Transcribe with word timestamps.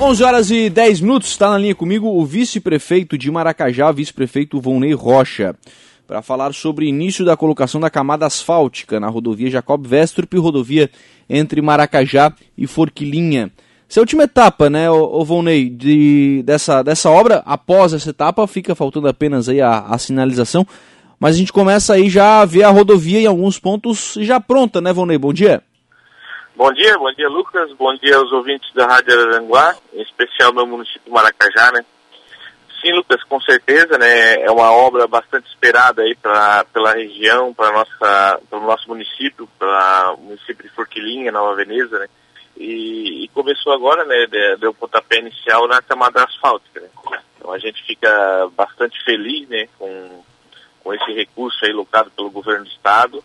11 0.00 0.24
horas 0.24 0.50
e 0.50 0.68
10 0.68 1.00
minutos, 1.00 1.30
está 1.30 1.48
na 1.48 1.56
linha 1.56 1.74
comigo 1.74 2.08
o 2.08 2.24
vice-prefeito 2.26 3.16
de 3.16 3.30
Maracajá, 3.30 3.92
vice-prefeito 3.92 4.60
Volney 4.60 4.92
Rocha, 4.92 5.54
para 6.06 6.20
falar 6.20 6.52
sobre 6.52 6.86
início 6.86 7.24
da 7.24 7.36
colocação 7.36 7.80
da 7.80 7.88
camada 7.88 8.26
asfáltica 8.26 8.98
na 8.98 9.08
rodovia 9.08 9.50
Jacob 9.50 9.86
Vestrup, 9.86 10.36
rodovia 10.36 10.90
entre 11.30 11.62
Maracajá 11.62 12.32
e 12.58 12.66
Forquilinha. 12.66 13.52
Essa 13.88 14.00
é 14.00 14.02
a 14.02 14.02
última 14.02 14.24
etapa, 14.24 14.68
né, 14.68 14.90
o 14.90 15.24
Volney, 15.24 15.70
de, 15.70 16.42
dessa, 16.44 16.82
dessa 16.82 17.08
obra. 17.08 17.42
Após 17.46 17.92
essa 17.92 18.10
etapa, 18.10 18.46
fica 18.48 18.74
faltando 18.74 19.06
apenas 19.06 19.48
aí 19.48 19.60
a, 19.60 19.78
a 19.78 19.96
sinalização, 19.96 20.66
mas 21.20 21.36
a 21.36 21.38
gente 21.38 21.52
começa 21.52 21.94
aí 21.94 22.10
já 22.10 22.40
a 22.40 22.44
ver 22.44 22.64
a 22.64 22.70
rodovia 22.70 23.20
em 23.20 23.26
alguns 23.26 23.58
pontos 23.58 24.18
já 24.20 24.40
pronta, 24.40 24.80
né, 24.80 24.92
Volney? 24.92 25.16
Bom 25.16 25.32
dia. 25.32 25.62
Bom 26.56 26.72
dia, 26.72 26.96
bom 26.96 27.12
dia 27.12 27.28
Lucas, 27.28 27.72
bom 27.72 27.92
dia 27.96 28.16
aos 28.16 28.30
ouvintes 28.30 28.72
da 28.74 28.86
Rádio 28.86 29.12
Araranguá, 29.12 29.76
em 29.92 30.00
especial 30.02 30.52
meu 30.52 30.64
município 30.64 31.12
Maracajá, 31.12 31.72
né? 31.72 31.84
Sim, 32.80 32.92
Lucas, 32.92 33.24
com 33.24 33.40
certeza, 33.40 33.98
né? 33.98 34.34
É 34.34 34.50
uma 34.52 34.70
obra 34.70 35.08
bastante 35.08 35.48
esperada 35.48 36.02
aí 36.02 36.14
pra, 36.14 36.64
pela 36.72 36.92
região, 36.92 37.52
para 37.52 37.72
nossa, 37.72 38.40
pelo 38.48 38.62
nosso 38.62 38.88
município, 38.88 39.48
para 39.58 40.14
o 40.14 40.20
município 40.20 40.62
de 40.62 40.68
Forquilinha, 40.68 41.32
Nova 41.32 41.56
Veneza, 41.56 41.98
né? 41.98 42.06
E, 42.56 43.24
e 43.24 43.28
começou 43.34 43.72
agora, 43.72 44.04
né? 44.04 44.54
Deu 44.60 44.72
pontapé 44.72 45.18
inicial 45.18 45.66
na 45.66 45.82
camada 45.82 46.22
asfáltica, 46.22 46.80
né? 46.80 46.88
Então 47.36 47.50
a 47.50 47.58
gente 47.58 47.82
fica 47.82 48.48
bastante 48.56 49.02
feliz, 49.04 49.48
né? 49.48 49.66
Com, 49.76 50.22
com 50.84 50.94
esse 50.94 51.12
recurso 51.14 51.64
aí 51.64 51.72
locado 51.72 52.12
pelo 52.12 52.30
governo 52.30 52.62
do 52.62 52.70
estado 52.70 53.24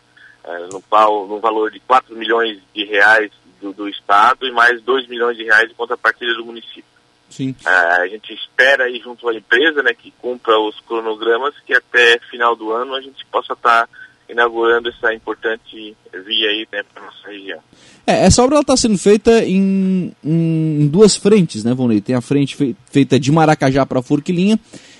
no, 0.72 0.82
qual, 0.82 1.28
no 1.28 1.40
valor 1.40 1.72
de 1.72 1.80
4 1.82 2.16
milhões 2.16 2.60
de 2.74 2.84
reais 2.86 3.32
do, 3.62 3.74
do 3.74 3.90
Estado 3.90 4.48
e 4.48 4.52
mais 4.52 4.82
2 4.82 5.08
milhões 5.08 5.38
de 5.38 5.44
reais 5.44 5.70
de 5.70 5.76
contrapartida 5.76 6.34
do 6.34 6.46
município. 6.46 6.84
Sim. 7.30 7.56
É, 7.66 7.70
a 7.70 8.08
gente 8.08 8.34
espera 8.34 8.86
aí 8.86 9.00
junto 9.00 9.28
à 9.30 9.36
empresa, 9.36 9.84
né, 9.84 9.94
que 9.94 10.12
cumpra 10.20 10.58
os 10.60 10.80
cronogramas, 10.82 11.54
que 11.66 11.74
até 11.74 12.20
final 12.32 12.56
do 12.56 12.72
ano 12.72 12.96
a 12.96 13.02
gente 13.02 13.24
possa 13.28 13.54
estar 13.54 13.86
tá 13.86 13.90
inaugurando 14.28 14.90
essa 14.90 15.14
importante 15.14 15.96
via 16.26 16.50
aí 16.50 16.68
né, 16.72 16.84
para 16.94 17.04
nossa 17.04 17.28
região. 17.28 17.60
É, 18.06 18.26
essa 18.26 18.44
obra 18.44 18.60
está 18.60 18.78
sendo 18.78 18.98
feita 18.98 19.44
em, 19.44 20.14
em, 20.24 20.88
duas 20.88 21.16
frentes, 21.16 21.64
né, 21.64 21.74
Vonei? 21.74 22.02
Tem 22.02 22.16
a 22.16 22.22
frente 22.22 22.76
feita 22.92 23.20
de 23.20 23.32
Maracajá 23.32 23.86
para 23.86 24.02
Forquilinha 24.02 24.60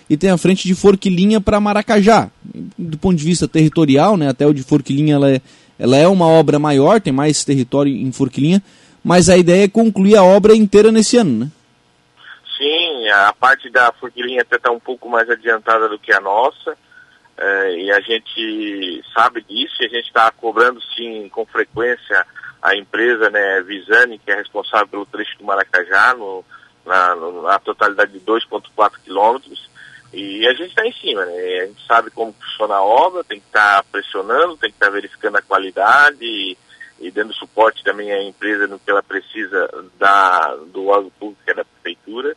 e 0.10 0.18
tem 0.18 0.32
a 0.32 0.38
frente 0.38 0.68
de 0.68 0.74
Forquilinha 0.74 1.40
para 1.40 1.60
Maracajá. 1.60 2.30
Do 2.78 2.98
ponto 2.98 3.16
de 3.16 3.24
vista 3.24 3.48
territorial, 3.48 4.18
né, 4.18 4.30
até 4.30 4.46
o 4.46 4.54
de 4.54 4.64
Forquilinha 4.64 5.16
ela 5.16 5.32
é, 5.32 5.42
ela 5.78 5.96
é 5.96 6.08
uma 6.08 6.28
obra 6.28 6.58
maior, 6.58 7.00
tem 7.00 7.14
mais 7.14 7.44
território 7.46 7.92
em 7.92 8.12
Forquilinha, 8.12 8.62
mas 9.04 9.30
a 9.30 9.38
ideia 9.38 9.66
é 9.66 9.70
concluir 9.70 10.16
a 10.16 10.24
obra 10.24 10.56
inteira 10.56 10.92
nesse 10.92 11.18
ano, 11.18 11.46
né? 11.46 11.52
Sim, 12.58 13.08
a 13.10 13.34
parte 13.34 13.70
da 13.70 13.94
Forquilinha 13.94 14.42
até 14.42 14.58
está 14.58 14.72
um 14.72 14.80
pouco 14.80 15.08
mais 15.08 15.30
adiantada 15.30 15.88
do 15.88 16.00
que 16.00 16.12
a 16.12 16.20
nossa, 16.20 16.76
é, 17.38 17.78
e 17.78 17.92
a 17.92 18.02
gente 18.02 19.02
sabe 19.14 19.42
disso, 19.48 19.76
e 19.82 19.86
a 19.86 19.90
gente 19.90 20.08
está 20.08 20.30
cobrando 20.32 20.82
sim 20.98 21.30
com 21.30 21.46
frequência 21.46 22.26
a 22.62 22.76
empresa, 22.76 23.30
né, 23.30 23.62
Visani, 23.62 24.20
que 24.20 24.30
é 24.30 24.36
responsável 24.36 24.88
pelo 24.88 25.06
trecho 25.06 25.38
do 25.38 25.46
Maracajá, 25.46 26.14
no, 26.16 26.44
na, 26.86 27.16
na 27.16 27.60
totalidade 27.60 28.12
de 28.12 28.20
2,4 28.20 28.92
quilômetros, 29.04 29.69
e 30.20 30.48
a 30.48 30.54
gente 30.54 30.70
está 30.70 30.86
em 30.86 30.94
cima, 30.94 31.26
né? 31.26 31.34
A 31.62 31.66
gente 31.68 31.86
sabe 31.86 32.12
como 32.12 32.34
funciona 32.34 32.76
a 32.76 32.84
obra, 32.84 33.24
tem 33.24 33.40
que 33.40 33.46
estar 33.48 33.78
tá 33.78 33.86
pressionando, 33.92 34.58
tem 34.58 34.70
que 34.70 34.76
estar 34.76 34.88
tá 34.88 34.92
verificando 34.92 35.38
a 35.38 35.42
qualidade 35.42 36.18
e, 36.22 36.58
e, 37.00 37.12
dando 37.12 37.34
suporte 37.34 37.84
também 37.84 38.12
à 38.12 38.22
empresa 38.22 38.68
no 38.68 38.80
que 38.80 38.92
ela 38.92 39.04
precisa 39.04 39.70
da, 39.98 40.56
do 40.68 40.88
órgão 40.88 41.12
público, 41.20 41.42
que 41.46 41.52
é 41.52 41.54
da 41.54 41.66
prefeitura. 41.66 42.36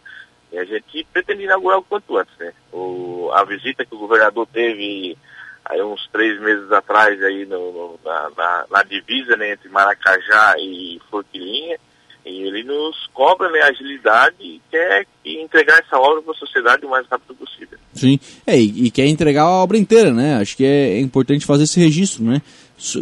E 0.52 0.58
a 0.58 0.64
gente 0.64 1.06
pretende 1.12 1.44
inaugurar 1.44 1.78
o 1.78 1.82
quanto 1.82 2.16
antes, 2.16 2.36
né? 2.38 2.52
O, 2.72 3.30
a 3.32 3.42
visita 3.44 3.84
que 3.84 3.94
o 3.94 3.98
governador 3.98 4.46
teve 4.52 5.16
aí 5.64 5.82
uns 5.82 6.06
três 6.08 6.40
meses 6.40 6.70
atrás 6.70 7.22
aí 7.22 7.46
no, 7.46 7.72
no, 7.72 8.00
na, 8.04 8.30
na, 8.36 8.66
na, 8.70 8.82
divisa 8.82 9.36
né, 9.36 9.52
entre 9.52 9.68
Maracajá 9.68 10.56
e 10.58 11.00
Forquilinha, 11.10 11.78
e 12.24 12.42
ele 12.42 12.62
nos 12.62 13.08
cobra 13.12 13.50
né, 13.50 13.60
agilidade 13.62 14.36
e 14.40 14.60
quer 14.70 15.06
entregar 15.24 15.78
essa 15.80 15.98
obra 15.98 16.22
para 16.22 16.32
a 16.32 16.36
sociedade 16.36 16.86
o 16.86 16.90
mais 16.90 17.06
rápido 17.08 17.34
possível. 17.34 17.78
Sim, 17.92 18.18
é, 18.46 18.56
e, 18.56 18.86
e, 18.86 18.90
quer 18.90 19.06
entregar 19.06 19.42
a 19.42 19.50
obra 19.50 19.76
inteira, 19.76 20.12
né? 20.12 20.36
Acho 20.36 20.56
que 20.56 20.64
é, 20.64 20.94
é 20.94 21.00
importante 21.00 21.44
fazer 21.44 21.64
esse 21.64 21.80
registro, 21.80 22.24
né? 22.24 22.40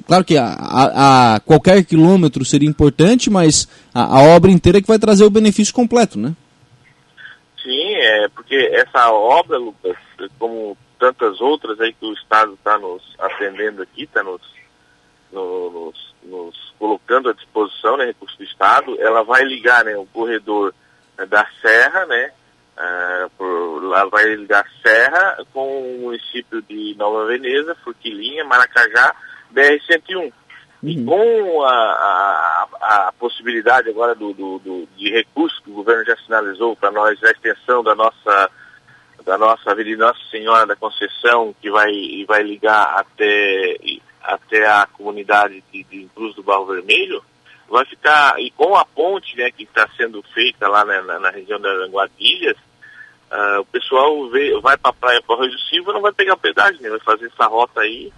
Claro 0.06 0.24
que 0.24 0.36
a, 0.36 0.44
a, 0.44 1.34
a, 1.36 1.40
qualquer 1.40 1.84
quilômetro 1.84 2.44
seria 2.44 2.68
importante, 2.68 3.30
mas 3.30 3.68
a, 3.94 4.18
a 4.18 4.22
obra 4.34 4.50
inteira 4.50 4.78
é 4.78 4.80
que 4.82 4.88
vai 4.88 4.98
trazer 4.98 5.24
o 5.24 5.30
benefício 5.30 5.72
completo, 5.72 6.18
né? 6.18 6.34
Sim, 7.62 7.94
é 7.94 8.28
porque 8.28 8.54
essa 8.72 9.10
obra, 9.10 9.58
Lucas, 9.58 9.96
como 10.38 10.76
tantas 10.98 11.40
outras 11.40 11.80
aí 11.80 11.92
que 11.92 12.06
o 12.06 12.12
Estado 12.14 12.54
está 12.54 12.78
nos 12.78 13.02
atendendo 13.18 13.82
aqui, 13.82 14.04
está 14.04 14.22
nos, 14.22 14.42
nos 15.32 16.09
nos 16.22 16.74
colocando 16.78 17.30
à 17.30 17.32
disposição, 17.32 17.96
né, 17.96 18.06
recurso 18.06 18.36
do 18.36 18.44
Estado, 18.44 18.96
ela 19.00 19.22
vai 19.22 19.42
ligar 19.44 19.84
né, 19.84 19.96
o 19.96 20.06
corredor 20.06 20.74
né, 21.18 21.26
da 21.26 21.46
Serra, 21.60 22.06
né, 22.06 22.32
uh, 22.76 23.30
por, 23.36 23.84
ela 23.84 24.08
vai 24.08 24.24
ligar 24.34 24.66
Serra 24.82 25.44
com 25.52 25.66
o 25.66 25.98
município 26.02 26.62
de 26.62 26.94
Nova 26.96 27.26
Veneza, 27.26 27.76
Forquilinha, 27.84 28.44
Maracajá, 28.44 29.14
BR-101. 29.52 30.32
Uhum. 30.82 30.88
E 30.88 31.04
com 31.04 31.62
a, 31.62 31.68
a, 31.68 32.68
a, 32.80 33.12
possibilidade 33.18 33.90
agora 33.90 34.14
do, 34.14 34.32
do, 34.32 34.58
do, 34.60 34.88
de 34.96 35.10
recurso 35.10 35.62
que 35.62 35.70
o 35.70 35.74
governo 35.74 36.04
já 36.06 36.16
sinalizou 36.24 36.74
para 36.74 36.90
nós, 36.90 37.22
a 37.22 37.30
extensão 37.30 37.82
da 37.82 37.94
nossa 37.94 38.50
da 39.24 39.36
nossa 39.36 39.70
Avenida 39.70 40.06
Nossa 40.06 40.20
Senhora 40.30 40.66
da 40.66 40.76
Conceição, 40.76 41.54
que 41.60 41.70
vai, 41.70 41.92
vai 42.26 42.42
ligar 42.42 42.82
até 42.96 43.76
até 44.22 44.66
a 44.66 44.86
comunidade 44.86 45.62
de, 45.72 45.84
de 45.84 46.08
Cruz 46.14 46.34
do 46.34 46.42
Barro 46.42 46.66
Vermelho, 46.66 47.22
vai 47.68 47.84
ficar, 47.86 48.34
e 48.40 48.50
com 48.50 48.74
a 48.74 48.84
ponte 48.84 49.36
né, 49.36 49.50
que 49.50 49.62
está 49.62 49.88
sendo 49.96 50.22
feita 50.34 50.68
lá 50.68 50.84
na, 50.84 51.02
na, 51.02 51.18
na 51.20 51.30
região 51.30 51.60
das 51.60 51.88
Anguadilhas, 51.88 52.56
uh, 53.30 53.60
o 53.60 53.64
pessoal 53.66 54.28
vê, 54.30 54.58
vai 54.60 54.76
para 54.76 54.90
a 54.90 54.94
praia 54.94 55.22
para 55.22 55.36
o 55.36 55.40
Rio 55.40 55.50
do 55.50 55.60
Silva 55.60 55.92
não 55.92 56.00
vai 56.00 56.12
pegar 56.12 56.36
pedágio, 56.36 56.82
né, 56.82 56.90
vai 56.90 57.00
fazer 57.00 57.26
essa 57.26 57.46
rota 57.46 57.80
aí 57.80 58.12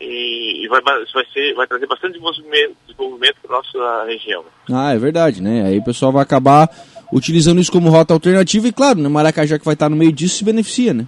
e, 0.00 0.64
e 0.64 0.68
vai, 0.68 0.80
vai, 0.82 1.24
ser, 1.32 1.54
vai 1.54 1.66
trazer 1.66 1.86
bastante 1.86 2.12
desenvolvimento, 2.12 2.76
desenvolvimento 2.86 3.36
para 3.42 3.56
a 3.56 3.58
nossa 3.58 4.04
região. 4.06 4.44
Ah, 4.70 4.92
é 4.92 4.98
verdade, 4.98 5.40
né? 5.40 5.64
Aí 5.66 5.78
o 5.78 5.84
pessoal 5.84 6.12
vai 6.12 6.22
acabar 6.22 6.68
utilizando 7.12 7.60
isso 7.60 7.72
como 7.72 7.88
rota 7.88 8.12
alternativa 8.12 8.68
e, 8.68 8.72
claro, 8.72 8.98
né, 8.98 9.08
Maracajá 9.08 9.58
que 9.58 9.64
vai 9.64 9.74
estar 9.74 9.88
no 9.88 9.96
meio 9.96 10.12
disso 10.12 10.38
se 10.38 10.44
beneficia, 10.44 10.92
né? 10.92 11.06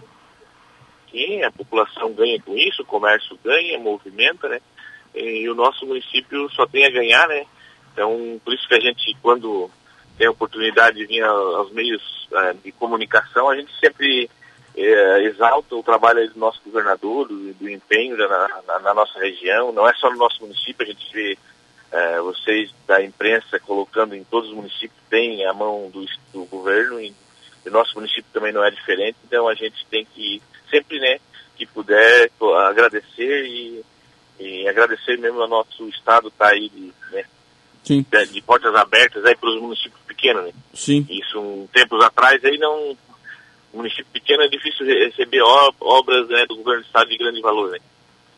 A 1.45 1.51
população 1.51 2.12
ganha 2.12 2.41
com 2.41 2.56
isso, 2.56 2.83
o 2.83 2.87
comércio 2.87 3.39
ganha, 3.45 3.79
movimenta, 3.79 4.49
né? 4.49 4.61
E 5.15 5.49
o 5.49 5.55
nosso 5.55 5.87
município 5.87 6.49
só 6.51 6.67
tem 6.67 6.84
a 6.84 6.91
ganhar, 6.91 7.27
né? 7.29 7.45
Então, 7.93 8.41
por 8.45 8.55
isso 8.55 8.69
que 8.69 8.75
a 8.75 8.81
gente, 8.81 9.17
quando 9.21 9.71
tem 10.17 10.27
a 10.27 10.31
oportunidade 10.31 10.99
de 10.99 11.06
vir 11.06 11.23
aos 11.23 11.73
meios 11.73 12.29
uh, 12.31 12.55
de 12.62 12.73
comunicação, 12.73 13.49
a 13.49 13.56
gente 13.56 13.73
sempre 13.81 14.31
uh, 14.77 15.21
exalta 15.23 15.75
o 15.75 15.83
trabalho 15.83 16.29
do 16.31 16.39
nosso 16.39 16.61
governador, 16.65 17.27
do, 17.27 17.55
do 17.55 17.69
empenho 17.69 18.17
na, 18.17 18.81
na, 18.81 18.95
nossa 18.95 19.19
região. 19.19 19.73
Não 19.73 19.89
é 19.89 19.95
só 19.95 20.11
no 20.11 20.17
nosso 20.17 20.41
município, 20.41 20.85
a 20.85 20.89
gente 20.89 21.12
vê 21.12 21.39
uh, 21.93 22.23
vocês 22.25 22.73
da 22.87 23.03
imprensa 23.03 23.59
colocando 23.61 24.15
em 24.15 24.25
todos 24.25 24.50
os 24.50 24.56
municípios, 24.56 25.00
tem 25.09 25.45
a 25.47 25.53
mão 25.53 25.91
do, 25.91 26.05
do 26.33 26.45
governo 26.45 27.00
e 27.00 27.15
o 27.67 27.71
nosso 27.71 27.95
município 27.97 28.27
também 28.33 28.53
não 28.53 28.65
é 28.65 28.71
diferente, 28.71 29.17
então 29.27 29.49
a 29.49 29.55
gente 29.55 29.85
tem 29.87 30.05
que 30.05 30.41
sempre, 30.71 30.99
né, 30.99 31.19
que 31.56 31.67
puder 31.67 32.31
agradecer 32.69 33.47
e, 33.47 33.83
e 34.39 34.69
agradecer 34.69 35.19
mesmo 35.19 35.41
ao 35.43 35.49
nosso 35.49 35.89
estado 35.89 36.31
tá 36.31 36.49
aí 36.49 36.69
de, 36.69 36.93
né, 37.12 37.25
Sim. 37.84 38.05
de, 38.11 38.27
de 38.27 38.43
portas 38.43 38.75
abertas 38.75 39.25
aí 39.25 39.37
para 39.37 39.51
os 39.51 39.61
municípios 39.61 40.01
pequenos, 40.06 40.45
né? 40.45 40.53
Sim. 40.75 41.06
Isso 41.09 41.41
um 41.41 41.67
tempos 41.73 42.03
atrás 42.05 42.44
aí 42.44 42.59
não 42.59 42.97
município 43.73 44.06
pequeno 44.12 44.43
é 44.43 44.49
difícil 44.49 44.87
receber 44.87 45.41
obras 45.43 46.29
né, 46.29 46.47
do 46.47 46.56
governo 46.56 46.82
do 46.82 46.87
estado 46.87 47.09
de 47.09 47.19
grande 47.19 47.41
valor, 47.41 47.70
né? 47.70 47.79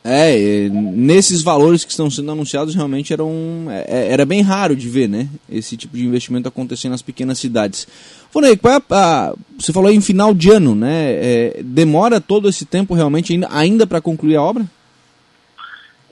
É, 0.03 0.67
nesses 0.71 1.43
valores 1.43 1.85
que 1.85 1.91
estão 1.91 2.11
sendo 2.11 2.33
anunciados 2.33 2.75
realmente 2.75 3.13
eram, 3.13 3.67
é, 3.69 3.85
é, 3.87 4.13
era 4.13 4.25
bem 4.25 4.41
raro 4.41 4.75
de 4.75 4.89
ver, 4.89 5.09
né? 5.09 5.29
Esse 5.49 5.77
tipo 5.77 5.95
de 5.95 6.07
investimento 6.07 6.49
acontecendo 6.49 6.93
nas 6.93 7.03
pequenas 7.03 7.39
cidades. 7.39 7.87
Fonei, 8.31 8.53
é 8.53 8.95
a, 8.95 9.35
você 9.59 9.73
falou 9.73 9.91
em 9.91 10.01
final 10.01 10.33
de 10.33 10.51
ano, 10.51 10.75
né? 10.75 11.13
É, 11.13 11.63
demora 11.63 12.21
todo 12.21 12.49
esse 12.49 12.65
tempo 12.65 12.95
realmente 12.95 13.33
ainda, 13.33 13.49
ainda 13.51 13.87
para 13.87 14.01
concluir 14.01 14.37
a 14.37 14.43
obra? 14.43 14.65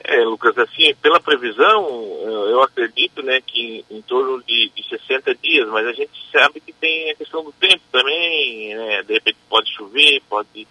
É, 0.02 0.24
Lucas, 0.24 0.56
assim, 0.58 0.94
pela 1.02 1.20
previsão, 1.20 1.86
eu 2.24 2.62
acredito, 2.62 3.22
né, 3.22 3.40
que 3.46 3.84
em, 3.90 3.98
em 3.98 4.02
torno 4.02 4.42
de, 4.42 4.72
de 4.74 4.88
60 4.88 5.34
dias, 5.34 5.68
mas 5.68 5.86
a 5.86 5.92
gente 5.92 6.10
sabe 6.32 6.60
que 6.60 6.72
tem 6.72 7.10
a 7.10 7.14
questão 7.14 7.44
do 7.44 7.52
tempo 7.52 7.82
também, 7.92 8.74
né? 8.74 9.02
De 9.02 9.14
repente 9.14 9.36
pode 9.48 9.70
chover, 9.74 10.22
pode 10.28 10.66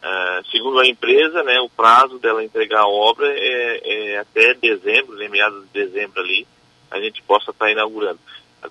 Uh, 0.00 0.40
segundo 0.50 0.80
a 0.80 0.86
empresa, 0.86 1.42
né, 1.42 1.60
o 1.60 1.68
prazo 1.68 2.18
dela 2.18 2.42
entregar 2.42 2.80
a 2.80 2.88
obra 2.88 3.26
é, 3.36 4.12
é 4.14 4.18
até 4.18 4.54
dezembro, 4.54 5.14
né, 5.16 5.28
meados 5.28 5.62
de 5.64 5.84
dezembro 5.84 6.22
ali, 6.22 6.46
a 6.90 6.98
gente 6.98 7.22
possa 7.22 7.50
estar 7.50 7.66
tá 7.66 7.70
inaugurando. 7.70 8.18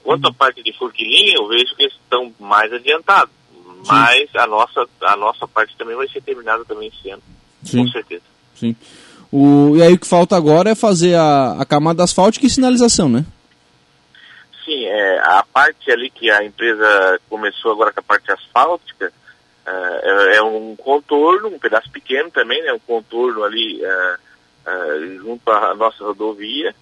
Quanto 0.03 0.27
à 0.27 0.33
parte 0.33 0.63
de 0.63 0.73
Forquilinha, 0.77 1.35
eu 1.35 1.47
vejo 1.47 1.75
que 1.75 1.83
eles 1.83 1.93
estão 1.93 2.33
mais 2.39 2.71
adiantados. 2.71 3.33
Mas 3.87 4.29
a 4.35 4.45
nossa, 4.45 4.87
a 5.01 5.15
nossa 5.15 5.47
parte 5.47 5.75
também 5.77 5.95
vai 5.95 6.07
ser 6.07 6.21
terminada 6.21 6.65
também 6.65 6.89
esse 6.89 7.09
ano. 7.09 7.23
Sim. 7.63 7.83
Com 7.83 7.91
certeza. 7.91 8.23
Sim. 8.55 8.75
O, 9.31 9.75
e 9.77 9.83
aí 9.83 9.93
o 9.93 9.99
que 9.99 10.07
falta 10.07 10.35
agora 10.35 10.71
é 10.71 10.75
fazer 10.75 11.15
a, 11.15 11.53
a 11.59 11.65
camada 11.65 12.03
asfáltica 12.03 12.45
e 12.45 12.49
sinalização, 12.49 13.07
né? 13.07 13.25
Sim, 14.65 14.85
é, 14.85 15.19
a 15.19 15.43
parte 15.51 15.91
ali 15.91 16.09
que 16.09 16.29
a 16.29 16.43
empresa 16.43 17.19
começou 17.29 17.71
agora 17.71 17.93
com 17.93 17.99
a 17.99 18.03
parte 18.03 18.31
asfáltica 18.31 19.11
é, 19.65 20.37
é 20.37 20.41
um 20.41 20.75
contorno, 20.75 21.47
um 21.47 21.59
pedaço 21.59 21.89
pequeno 21.91 22.29
também, 22.31 22.61
né? 22.63 22.73
Um 22.73 22.79
contorno 22.79 23.43
ali 23.43 23.83
é, 23.83 24.15
é, 24.65 24.99
junto 25.17 25.49
à 25.51 25.75
nossa 25.75 26.03
rodovia. 26.03 26.75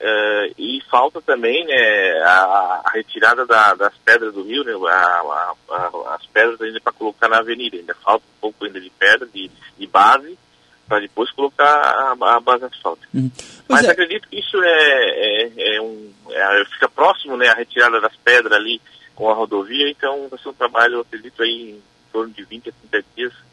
Uh, 0.00 0.54
e 0.56 0.80
falta 0.88 1.20
também 1.20 1.66
né, 1.66 2.20
a, 2.22 2.82
a 2.84 2.90
retirada 2.94 3.44
da, 3.44 3.74
das 3.74 3.92
pedras 4.04 4.32
do 4.32 4.44
rio, 4.44 4.62
né, 4.62 4.72
a, 4.88 5.54
a, 5.70 6.14
as 6.14 6.24
pedras 6.26 6.60
ainda 6.60 6.80
para 6.80 6.92
colocar 6.92 7.28
na 7.28 7.38
avenida. 7.38 7.76
Ainda 7.76 7.94
falta 7.96 8.24
um 8.24 8.40
pouco 8.40 8.64
ainda 8.64 8.80
de 8.80 8.90
pedra, 8.90 9.26
de, 9.26 9.50
de 9.76 9.86
base, 9.88 10.38
para 10.86 11.00
depois 11.00 11.30
colocar 11.32 12.14
a, 12.20 12.40
base 12.40 12.64
asfáltica. 12.64 13.08
Uhum. 13.12 13.30
Mas 13.68 13.86
é. 13.86 13.90
acredito 13.90 14.28
que 14.28 14.38
isso 14.38 14.62
é, 14.62 15.10
é, 15.10 15.76
é 15.76 15.80
um. 15.80 16.12
É, 16.30 16.64
fica 16.66 16.88
próximo 16.88 17.36
né, 17.36 17.48
a 17.48 17.54
retirada 17.54 18.00
das 18.00 18.14
pedras 18.16 18.52
ali 18.52 18.80
com 19.16 19.28
a 19.28 19.34
rodovia, 19.34 19.90
então 19.90 20.28
vai 20.28 20.38
ser 20.38 20.48
um 20.48 20.54
trabalho, 20.54 20.94
eu 20.94 21.00
acredito, 21.00 21.42
aí 21.42 21.72
em 21.72 21.82
torno 22.12 22.32
de 22.32 22.44
20 22.44 22.68
a 22.68 22.72
30 22.90 23.04
dias 23.16 23.47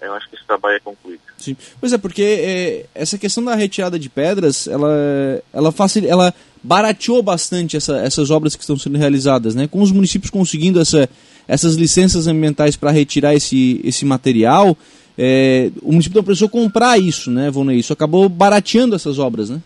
eu 0.00 0.14
acho 0.14 0.28
que 0.28 0.36
esse 0.36 0.44
trabalho 0.46 0.76
é 0.76 0.80
concluído. 0.80 1.20
Sim. 1.36 1.56
Pois 1.80 1.92
é, 1.92 1.98
porque 1.98 2.22
é, 2.22 2.86
essa 2.94 3.18
questão 3.18 3.44
da 3.44 3.54
retirada 3.54 3.98
de 3.98 4.08
pedras, 4.08 4.66
ela, 4.66 5.42
ela, 5.52 5.72
facil, 5.72 6.04
ela 6.08 6.34
barateou 6.62 7.22
bastante 7.22 7.76
essa, 7.76 7.98
essas 7.98 8.30
obras 8.30 8.54
que 8.54 8.62
estão 8.62 8.76
sendo 8.76 8.98
realizadas, 8.98 9.54
né? 9.54 9.66
Com 9.68 9.80
os 9.80 9.92
municípios 9.92 10.30
conseguindo 10.30 10.80
essa, 10.80 11.08
essas 11.46 11.74
licenças 11.74 12.26
ambientais 12.26 12.76
para 12.76 12.90
retirar 12.90 13.34
esse, 13.34 13.80
esse 13.84 14.04
material, 14.04 14.76
é, 15.16 15.70
o 15.82 15.90
município 15.90 16.16
não 16.16 16.24
precisou 16.24 16.48
comprar 16.48 16.98
isso, 16.98 17.30
né, 17.30 17.50
Vonei? 17.50 17.78
Isso 17.78 17.92
acabou 17.92 18.28
barateando 18.28 18.94
essas 18.94 19.18
obras, 19.18 19.50
né? 19.50 19.60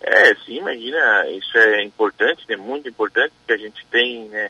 É, 0.00 0.34
sim, 0.46 0.58
imagina, 0.58 1.28
isso 1.30 1.58
é 1.58 1.82
importante, 1.82 2.44
é 2.48 2.56
né, 2.56 2.62
muito 2.62 2.88
importante, 2.88 3.32
que 3.46 3.52
a 3.52 3.56
gente 3.56 3.84
tem, 3.90 4.28
né, 4.28 4.48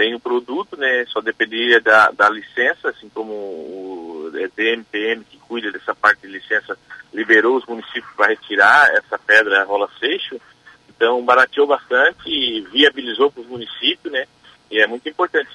tem 0.00 0.14
o 0.14 0.20
produto, 0.20 0.78
né, 0.78 1.04
só 1.08 1.20
dependeria 1.20 1.78
da, 1.78 2.10
da 2.10 2.30
licença, 2.30 2.88
assim 2.88 3.10
como 3.12 3.32
o 3.32 4.30
DMPM 4.56 5.22
que 5.30 5.36
cuida 5.36 5.70
dessa 5.70 5.94
parte 5.94 6.22
de 6.22 6.28
licença 6.28 6.74
liberou 7.12 7.58
os 7.58 7.66
municípios 7.66 8.10
para 8.16 8.28
retirar 8.28 8.88
essa 8.94 9.18
pedra 9.18 9.62
rola 9.64 9.90
seixo, 10.00 10.40
então 10.88 11.22
barateou 11.22 11.66
bastante 11.66 12.22
e 12.26 12.62
viabilizou 12.72 13.30
para 13.30 13.42
os 13.42 13.46
municípios, 13.46 14.10
né, 14.10 14.24
e 14.70 14.80
é 14.80 14.86
muito 14.86 15.06
importante. 15.06 15.50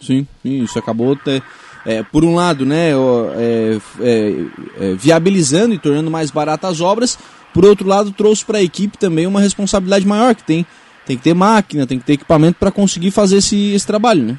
Sim, 0.00 0.24
isso 0.44 0.78
acabou 0.78 1.16
ter, 1.16 1.42
é, 1.84 2.04
por 2.04 2.22
um 2.22 2.36
lado, 2.36 2.64
né, 2.64 2.90
é, 2.90 3.78
é, 3.98 4.30
é, 4.84 4.94
viabilizando 4.94 5.74
e 5.74 5.80
tornando 5.80 6.12
mais 6.12 6.30
baratas 6.30 6.70
as 6.70 6.80
obras, 6.80 7.18
por 7.52 7.64
outro 7.64 7.88
lado 7.88 8.12
trouxe 8.12 8.44
para 8.44 8.58
a 8.58 8.62
equipe 8.62 8.96
também 8.96 9.26
uma 9.26 9.40
responsabilidade 9.40 10.06
maior 10.06 10.32
que 10.36 10.44
tem 10.44 10.64
tem 11.06 11.16
que 11.16 11.22
ter 11.22 11.34
máquina, 11.34 11.86
tem 11.86 11.98
que 11.98 12.04
ter 12.04 12.12
equipamento 12.14 12.58
para 12.58 12.70
conseguir 12.70 13.10
fazer 13.10 13.38
esse, 13.38 13.74
esse 13.74 13.86
trabalho, 13.86 14.22
né? 14.22 14.38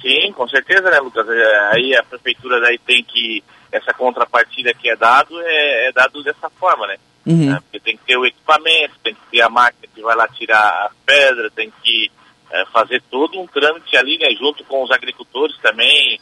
Sim, 0.00 0.32
com 0.32 0.48
certeza, 0.48 0.90
né, 0.90 0.98
Lucas? 0.98 1.28
É, 1.28 1.70
aí 1.72 1.96
a 1.96 2.02
prefeitura 2.02 2.60
daí 2.60 2.78
tem 2.78 3.04
que, 3.04 3.42
essa 3.70 3.94
contrapartida 3.94 4.74
que 4.74 4.90
é 4.90 4.96
dado, 4.96 5.40
é, 5.40 5.88
é 5.88 5.92
dado 5.92 6.22
dessa 6.22 6.50
forma, 6.50 6.86
né? 6.86 6.96
Uhum. 7.24 7.54
É, 7.54 7.60
porque 7.60 7.80
tem 7.80 7.96
que 7.96 8.04
ter 8.04 8.16
o 8.16 8.26
equipamento, 8.26 8.94
tem 9.02 9.14
que 9.14 9.20
ter 9.30 9.40
a 9.42 9.48
máquina 9.48 9.86
que 9.94 10.02
vai 10.02 10.16
lá 10.16 10.26
tirar 10.28 10.86
as 10.86 10.92
pedras, 11.06 11.52
tem 11.52 11.72
que 11.82 12.10
é, 12.50 12.66
fazer 12.66 13.00
todo 13.10 13.40
um 13.40 13.46
trâmite 13.46 13.96
ali, 13.96 14.18
né, 14.18 14.30
junto 14.38 14.64
com 14.64 14.82
os 14.82 14.90
agricultores 14.90 15.56
também. 15.58 16.20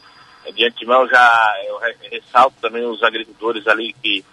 De 0.55 0.65
antemão 0.65 1.07
já 1.07 1.53
eu 1.67 1.79
ressalto 2.09 2.55
também 2.59 2.83
os 2.83 3.03
agricultores 3.03 3.67
ali 3.67 3.93
que, 4.01 4.25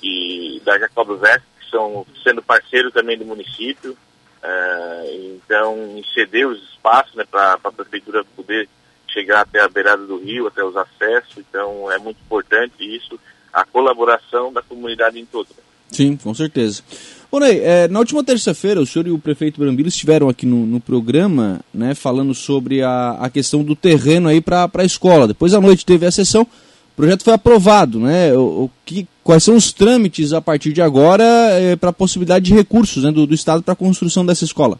que 0.00 0.62
da 0.64 0.78
Jacob 0.78 1.18
Veste, 1.18 1.46
estão 1.74 2.06
sendo 2.22 2.40
parceiros 2.40 2.92
também 2.92 3.18
do 3.18 3.24
município. 3.24 3.96
Uh, 4.42 5.36
então, 5.36 6.00
ceder 6.14 6.46
os 6.46 6.62
espaços 6.70 7.14
né, 7.14 7.24
para 7.28 7.58
a 7.64 7.72
prefeitura 7.72 8.24
poder 8.36 8.68
chegar 9.08 9.40
até 9.40 9.60
a 9.60 9.68
beirada 9.68 10.04
do 10.04 10.18
rio, 10.18 10.46
até 10.46 10.62
os 10.62 10.76
acessos. 10.76 11.38
Então, 11.38 11.90
é 11.90 11.98
muito 11.98 12.20
importante 12.20 12.74
isso, 12.78 13.18
a 13.52 13.64
colaboração 13.64 14.52
da 14.52 14.62
comunidade 14.62 15.18
em 15.18 15.24
todo. 15.24 15.48
Sim, 15.90 16.16
com 16.16 16.34
certeza. 16.34 16.82
Bom, 17.30 17.40
Ney, 17.40 17.60
é, 17.60 17.88
na 17.88 17.98
última 17.98 18.22
terça-feira, 18.22 18.80
o 18.80 18.86
senhor 18.86 19.06
e 19.06 19.10
o 19.10 19.18
prefeito 19.18 19.58
Brambila 19.58 19.88
estiveram 19.88 20.28
aqui 20.28 20.46
no, 20.46 20.66
no 20.66 20.80
programa, 20.80 21.60
né, 21.72 21.94
falando 21.94 22.34
sobre 22.34 22.82
a, 22.82 23.12
a 23.12 23.30
questão 23.30 23.62
do 23.62 23.74
terreno 23.74 24.28
aí 24.28 24.40
para 24.40 24.70
a 24.72 24.84
escola. 24.84 25.26
Depois 25.26 25.54
à 25.54 25.60
noite 25.60 25.86
teve 25.86 26.06
a 26.06 26.10
sessão, 26.10 26.42
o 26.42 26.96
projeto 26.96 27.24
foi 27.24 27.32
aprovado, 27.32 27.98
né? 27.98 28.32
O, 28.34 28.64
o 28.64 28.70
que, 28.84 29.08
quais 29.24 29.42
são 29.42 29.56
os 29.56 29.72
trâmites 29.72 30.32
a 30.32 30.40
partir 30.40 30.72
de 30.72 30.82
agora 30.82 31.24
é, 31.24 31.74
para 31.74 31.90
a 31.90 31.94
possibilidade 31.94 32.44
de 32.44 32.54
recursos 32.54 33.02
né, 33.02 33.10
do, 33.10 33.26
do 33.26 33.34
Estado 33.34 33.62
para 33.62 33.72
a 33.72 33.76
construção 33.76 34.24
dessa 34.24 34.44
escola? 34.44 34.78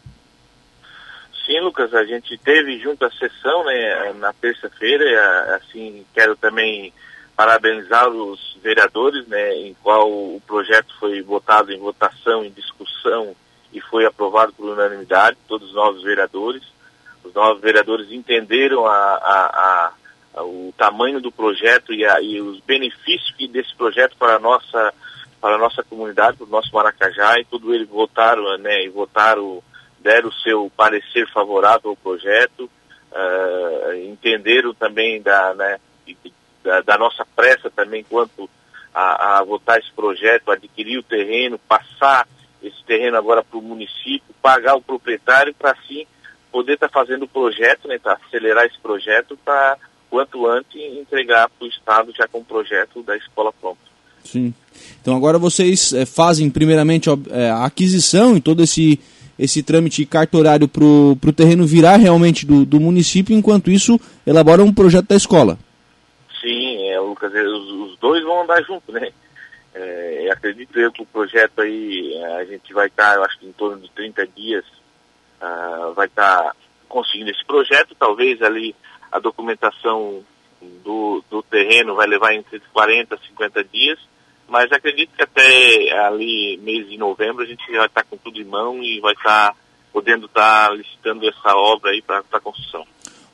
Sim, 1.46 1.60
Lucas, 1.60 1.92
a 1.94 2.04
gente 2.04 2.38
teve 2.38 2.78
junto 2.78 3.04
a 3.04 3.10
sessão 3.10 3.64
né, 3.64 4.12
na 4.18 4.32
terça-feira, 4.34 5.56
assim, 5.56 6.04
quero 6.14 6.36
também 6.36 6.92
parabenizar 7.36 8.08
os 8.08 8.56
vereadores, 8.62 9.26
né, 9.26 9.54
em 9.56 9.74
qual 9.82 10.08
o 10.08 10.40
projeto 10.46 10.94
foi 11.00 11.20
votado 11.22 11.72
em 11.72 11.78
votação, 11.78 12.44
em 12.44 12.50
discussão 12.50 13.34
e 13.72 13.80
foi 13.80 14.06
aprovado 14.06 14.52
por 14.52 14.70
unanimidade, 14.70 15.36
todos 15.48 15.68
os 15.68 15.74
novos 15.74 16.02
vereadores. 16.02 16.62
Os 17.24 17.34
novos 17.34 17.60
vereadores 17.60 18.12
entenderam 18.12 18.86
a, 18.86 18.92
a, 18.92 19.46
a 19.46 19.92
o 20.42 20.72
tamanho 20.76 21.20
do 21.20 21.30
projeto 21.30 21.92
e, 21.92 22.04
a, 22.04 22.20
e 22.20 22.40
os 22.40 22.60
benefícios 22.60 23.34
desse 23.50 23.74
projeto 23.74 24.16
para 24.16 24.36
a 24.36 24.38
nossa 24.38 24.92
para 25.40 25.56
a 25.56 25.58
nossa 25.58 25.82
comunidade, 25.82 26.38
para 26.38 26.46
o 26.46 26.50
nosso 26.50 26.74
Maracajá, 26.74 27.38
e 27.38 27.44
tudo 27.44 27.74
eles 27.74 27.86
votaram, 27.86 28.56
né, 28.56 28.82
e 28.82 28.88
votaram, 28.88 29.62
deram 30.00 30.30
o 30.30 30.32
seu 30.32 30.72
parecer 30.74 31.30
favorável 31.30 31.90
ao 31.90 31.96
projeto, 31.96 32.70
uh, 33.12 33.94
entenderam 34.06 34.72
também 34.72 35.20
da, 35.20 35.52
né, 35.52 35.78
da, 36.62 36.80
da, 36.80 36.96
nossa 36.96 37.26
pressa 37.36 37.70
também 37.70 38.02
quanto 38.02 38.48
a, 38.94 39.36
a, 39.36 39.44
votar 39.44 39.78
esse 39.78 39.92
projeto, 39.92 40.50
adquirir 40.50 40.96
o 40.96 41.02
terreno, 41.02 41.58
passar 41.58 42.26
esse 42.62 42.82
terreno 42.84 43.18
agora 43.18 43.44
para 43.44 43.58
o 43.58 43.62
município, 43.62 44.34
pagar 44.40 44.76
o 44.76 44.82
proprietário 44.82 45.52
para 45.52 45.72
assim 45.72 46.06
poder 46.50 46.72
estar 46.72 46.88
tá 46.88 46.94
fazendo 46.94 47.24
o 47.24 47.28
projeto, 47.28 47.86
né, 47.86 47.98
para 47.98 48.14
acelerar 48.14 48.64
esse 48.64 48.78
projeto 48.78 49.38
para 49.44 49.76
quanto 50.14 50.46
antes 50.46 50.76
entregar 50.76 51.48
para 51.48 51.64
o 51.64 51.68
Estado 51.68 52.12
já 52.16 52.28
com 52.28 52.38
o 52.38 52.44
projeto 52.44 53.02
da 53.02 53.16
escola 53.16 53.52
pronta. 53.52 53.80
Sim. 54.22 54.54
Então 55.00 55.16
agora 55.16 55.40
vocês 55.40 55.92
é, 55.92 56.06
fazem 56.06 56.48
primeiramente 56.48 57.10
é, 57.32 57.50
a 57.50 57.64
aquisição 57.64 58.36
e 58.36 58.40
todo 58.40 58.62
esse, 58.62 59.00
esse 59.36 59.60
trâmite 59.60 60.06
cartorário 60.06 60.68
para 60.68 60.84
o 60.84 61.32
terreno 61.34 61.66
virar 61.66 61.96
realmente 61.96 62.46
do, 62.46 62.64
do 62.64 62.78
município, 62.78 63.36
enquanto 63.36 63.72
isso 63.72 64.00
elaboram 64.24 64.66
um 64.66 64.72
projeto 64.72 65.08
da 65.08 65.16
escola. 65.16 65.58
Sim, 66.40 66.88
é, 66.90 67.00
Lucas, 67.00 67.32
os, 67.32 67.72
os 67.90 67.98
dois 67.98 68.22
vão 68.22 68.44
andar 68.44 68.62
juntos, 68.62 68.94
né? 68.94 69.10
É, 69.74 70.28
acredito 70.30 70.78
eu 70.78 70.92
que 70.92 71.02
o 71.02 71.06
projeto 71.06 71.60
aí, 71.60 72.22
a 72.38 72.44
gente 72.44 72.72
vai 72.72 72.86
estar, 72.86 73.14
tá, 73.14 73.16
eu 73.16 73.24
acho 73.24 73.36
que 73.40 73.46
em 73.46 73.52
torno 73.52 73.82
de 73.82 73.90
30 73.90 74.28
dias, 74.28 74.64
uh, 75.42 75.92
vai 75.92 76.06
estar 76.06 76.40
tá 76.40 76.56
conseguindo 76.88 77.32
esse 77.32 77.44
projeto, 77.44 77.96
talvez 77.98 78.40
ali 78.40 78.76
a 79.14 79.20
documentação 79.20 80.24
do, 80.82 81.22
do 81.30 81.40
terreno 81.44 81.94
vai 81.94 82.08
levar 82.08 82.34
entre 82.34 82.60
40 82.72 83.14
e 83.14 83.28
50 83.28 83.64
dias, 83.64 83.98
mas 84.48 84.72
acredito 84.72 85.14
que 85.16 85.22
até 85.22 85.92
ali 86.04 86.58
mês 86.64 86.90
de 86.90 86.98
novembro 86.98 87.44
a 87.44 87.46
gente 87.46 87.64
vai 87.70 87.86
estar 87.86 88.02
com 88.02 88.16
tudo 88.16 88.40
em 88.40 88.44
mão 88.44 88.82
e 88.82 88.98
vai 88.98 89.12
estar 89.12 89.54
podendo 89.92 90.26
estar 90.26 90.74
licitando 90.76 91.28
essa 91.28 91.54
obra 91.54 91.92
aí 91.92 92.02
para 92.02 92.24
a 92.32 92.40
construção. 92.40 92.84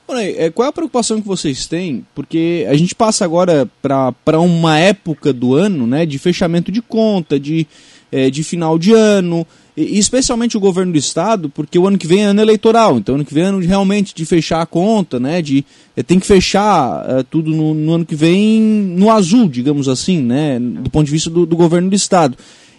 Aí, 0.06 0.36
é, 0.36 0.50
qual 0.50 0.66
é 0.66 0.68
a 0.68 0.72
preocupação 0.72 1.22
que 1.22 1.26
vocês 1.26 1.66
têm? 1.66 2.06
Porque 2.14 2.66
a 2.68 2.74
gente 2.74 2.94
passa 2.94 3.24
agora 3.24 3.66
para 3.80 4.38
uma 4.38 4.78
época 4.78 5.32
do 5.32 5.54
ano 5.54 5.86
né, 5.86 6.04
de 6.04 6.18
fechamento 6.18 6.70
de 6.70 6.82
conta, 6.82 7.40
de, 7.40 7.66
é, 8.12 8.28
de 8.28 8.44
final 8.44 8.78
de 8.78 8.92
ano, 8.92 9.46
e, 9.80 9.98
especialmente 9.98 10.56
o 10.56 10.60
governo 10.60 10.92
do 10.92 10.98
estado, 10.98 11.48
porque 11.48 11.78
o 11.78 11.86
ano 11.86 11.98
que 11.98 12.06
vem 12.06 12.22
é 12.22 12.24
ano 12.26 12.40
eleitoral, 12.40 12.98
então 12.98 13.14
ano 13.14 13.24
que 13.24 13.34
vem 13.34 13.44
é 13.44 13.46
ano 13.46 13.60
de, 13.60 13.66
realmente 13.66 14.14
de 14.14 14.24
fechar 14.24 14.60
a 14.60 14.66
conta, 14.66 15.18
né? 15.18 15.40
De, 15.40 15.64
é, 15.96 16.02
tem 16.02 16.18
que 16.18 16.26
fechar 16.26 17.04
é, 17.08 17.22
tudo 17.22 17.50
no, 17.50 17.74
no, 17.74 17.94
ano 17.94 18.06
que 18.06 18.14
vem 18.14 18.60
no 18.60 19.10
azul, 19.10 19.48
digamos 19.48 19.88
assim, 19.88 20.20
né? 20.20 20.58
Do 20.58 20.90
ponto 20.90 21.06
de 21.06 21.12
vista 21.12 21.30
do, 21.30 21.46
do 21.46 21.56
governo 21.56 21.88
do 21.88 21.96
estado. 21.96 22.36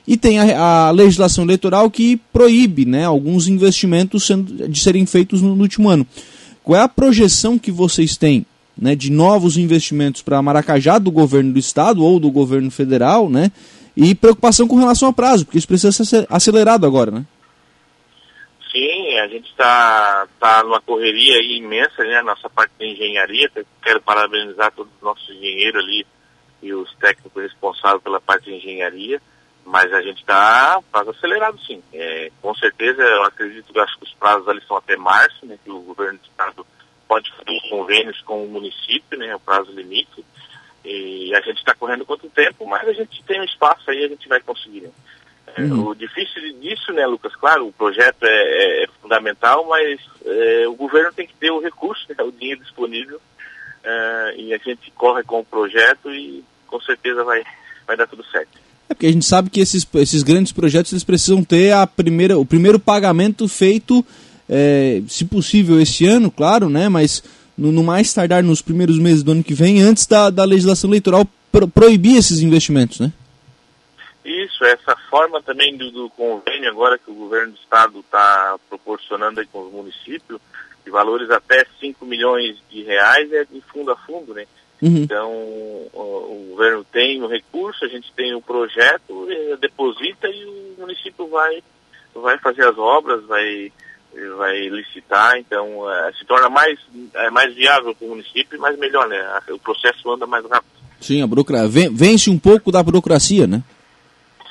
E 0.07 0.17
tem 0.17 0.39
a, 0.39 0.87
a, 0.87 0.91
legislação 0.91 1.43
eleitoral 1.43 1.89
que 1.89 2.19
proíbe 2.33 2.85
né, 2.85 3.05
alguns 3.05 3.47
investimentos 3.47 4.25
sendo, 4.25 4.67
de 4.67 4.79
serem 4.79 5.05
feitos 5.05 5.41
no, 5.41 5.55
no 5.55 5.61
último 5.61 5.89
ano. 5.89 6.05
Qual 6.63 6.79
é 6.79 6.83
a 6.83 6.87
projeção 6.87 7.57
que 7.57 7.71
vocês 7.71 8.17
têm 8.17 8.45
né, 8.77 8.95
de 8.95 9.11
novos 9.11 9.57
investimentos 9.57 10.21
para 10.21 10.41
Maracajá 10.41 10.97
do 10.97 11.11
governo 11.11 11.53
do 11.53 11.59
estado 11.59 12.03
ou 12.03 12.19
do 12.19 12.31
governo 12.31 12.71
federal, 12.71 13.29
né? 13.29 13.51
E 13.95 14.15
preocupação 14.15 14.67
com 14.67 14.77
relação 14.77 15.09
ao 15.09 15.13
prazo, 15.13 15.45
porque 15.45 15.57
isso 15.57 15.67
precisa 15.67 15.91
ser 16.05 16.25
acelerado 16.29 16.85
agora, 16.85 17.11
né? 17.11 17.25
Sim, 18.71 19.19
a 19.19 19.27
gente 19.27 19.49
está 19.49 20.27
tá 20.39 20.63
numa 20.63 20.79
correria 20.81 21.41
imensa, 21.57 22.03
né? 22.03 22.21
Nossa 22.21 22.49
parte 22.49 22.71
de 22.79 22.85
engenharia. 22.85 23.51
Quero 23.83 24.01
parabenizar 24.01 24.71
todos 24.71 24.91
os 24.95 25.01
nossos 25.01 25.29
engenheiros 25.29 25.83
ali 25.83 26.07
e 26.63 26.73
os 26.73 26.93
técnicos 26.95 27.43
responsáveis 27.43 28.01
pela 28.01 28.21
parte 28.21 28.45
de 28.45 28.55
engenharia. 28.55 29.21
Mas 29.65 29.91
a 29.93 30.01
gente 30.01 30.19
está 30.19 30.81
prazo 30.89 31.09
acelerado, 31.11 31.59
sim. 31.65 31.83
É, 31.93 32.31
com 32.41 32.55
certeza, 32.55 33.01
eu 33.01 33.23
acredito 33.23 33.77
acho 33.79 33.97
que 33.97 34.05
os 34.05 34.13
prazos 34.13 34.47
ali 34.47 34.61
são 34.65 34.77
até 34.77 34.95
março, 34.95 35.45
né? 35.45 35.57
Que 35.63 35.69
o 35.69 35.81
governo 35.81 36.17
do 36.17 36.25
estado 36.25 36.65
pode 37.07 37.29
fazer 37.31 37.69
convênios 37.69 38.21
com 38.21 38.45
o 38.45 38.49
município, 38.49 39.19
né? 39.19 39.35
O 39.35 39.39
prazo 39.39 39.71
limite. 39.73 40.25
E 40.83 41.33
a 41.35 41.41
gente 41.41 41.57
está 41.57 41.75
correndo 41.75 42.05
quanto 42.05 42.29
tempo, 42.29 42.65
mas 42.65 42.87
a 42.87 42.93
gente 42.93 43.23
tem 43.23 43.39
um 43.39 43.45
espaço 43.45 43.89
aí, 43.89 44.03
a 44.03 44.07
gente 44.07 44.27
vai 44.27 44.41
conseguir. 44.41 44.81
Né? 44.81 44.89
Uhum. 45.59 45.89
O 45.89 45.95
difícil 45.95 46.41
disso, 46.59 46.91
né, 46.93 47.05
Lucas? 47.05 47.35
Claro, 47.35 47.67
o 47.67 47.73
projeto 47.73 48.23
é, 48.23 48.83
é 48.83 48.87
fundamental, 49.01 49.67
mas 49.67 49.99
é, 50.25 50.67
o 50.67 50.73
governo 50.73 51.11
tem 51.13 51.27
que 51.27 51.35
ter 51.35 51.51
o 51.51 51.61
recurso, 51.61 52.05
né, 52.09 52.15
o 52.23 52.31
dinheiro 52.31 52.61
disponível, 52.61 53.19
é, 53.83 54.35
e 54.37 54.53
a 54.53 54.57
gente 54.57 54.91
corre 54.91 55.23
com 55.23 55.39
o 55.39 55.45
projeto 55.45 56.09
e 56.09 56.43
com 56.67 56.79
certeza 56.81 57.23
vai, 57.23 57.43
vai 57.85 57.97
dar 57.97 58.07
tudo 58.07 58.23
certo. 58.25 58.59
É 58.89 58.93
porque 58.93 59.07
a 59.07 59.11
gente 59.11 59.25
sabe 59.25 59.49
que 59.49 59.59
esses, 59.59 59.87
esses 59.95 60.23
grandes 60.23 60.51
projetos 60.51 60.91
eles 60.91 61.03
precisam 61.03 61.43
ter 61.43 61.71
a 61.73 61.85
primeira, 61.85 62.37
o 62.37 62.45
primeiro 62.45 62.79
pagamento 62.79 63.47
feito, 63.47 64.05
é, 64.49 65.01
se 65.07 65.25
possível, 65.25 65.79
esse 65.79 66.05
ano, 66.05 66.29
claro, 66.29 66.69
né? 66.69 66.89
Mas 66.89 67.23
no, 67.61 67.71
no, 67.71 67.83
mais 67.83 68.11
tardar 68.11 68.41
nos 68.41 68.59
primeiros 68.59 68.97
meses 68.97 69.21
do 69.21 69.31
ano 69.31 69.43
que 69.43 69.53
vem, 69.53 69.81
antes 69.81 70.07
da, 70.07 70.31
da 70.31 70.43
legislação 70.43 70.89
eleitoral 70.89 71.27
pro, 71.51 71.67
proibir 71.67 72.17
esses 72.17 72.39
investimentos, 72.39 72.99
né? 72.99 73.13
Isso, 74.25 74.63
essa 74.65 74.95
forma 75.09 75.41
também 75.43 75.77
do, 75.77 75.91
do, 75.91 76.09
convênio 76.09 76.69
agora 76.69 76.97
que 76.97 77.11
o 77.11 77.13
governo 77.13 77.53
do 77.53 77.59
estado 77.59 77.99
está 77.99 78.57
proporcionando 78.67 79.39
aí 79.39 79.45
com 79.45 79.61
os 79.67 79.71
municípios, 79.71 80.41
de 80.83 80.89
valores 80.89 81.29
até 81.29 81.65
5 81.79 82.03
milhões 82.03 82.57
de 82.71 82.81
reais, 82.81 83.31
é 83.31 83.45
de 83.45 83.61
fundo 83.61 83.91
a 83.91 83.95
fundo, 83.95 84.33
né? 84.33 84.45
Uhum. 84.81 84.97
Então, 84.97 85.31
o, 85.31 85.89
o, 85.93 86.47
governo 86.51 86.83
tem 86.91 87.21
o 87.21 87.27
recurso, 87.27 87.85
a 87.85 87.87
gente 87.87 88.11
tem 88.13 88.33
o 88.33 88.41
projeto, 88.41 89.27
deposita 89.59 90.27
e 90.27 90.45
o 90.45 90.75
município 90.79 91.27
vai, 91.27 91.61
vai 92.15 92.39
fazer 92.39 92.65
as 92.65 92.77
obras, 92.79 93.23
vai, 93.25 93.71
vai 94.37 94.69
licitar, 94.69 95.37
então 95.37 95.89
é, 95.89 96.13
se 96.13 96.25
torna 96.25 96.49
mais, 96.49 96.79
é, 97.13 97.29
mais 97.29 97.53
viável 97.55 97.95
para 97.95 98.05
o 98.05 98.09
município 98.09 98.57
e 98.57 98.59
mais 98.59 98.77
melhor, 98.77 99.07
né? 99.07 99.39
O 99.49 99.59
processo 99.59 100.11
anda 100.11 100.27
mais 100.27 100.45
rápido. 100.45 100.71
Sim, 100.99 101.21
a 101.21 101.27
burocracia, 101.27 101.89
vence 101.91 102.29
um 102.29 102.37
pouco 102.37 102.71
da 102.71 102.83
burocracia, 102.83 103.47
né? 103.47 103.63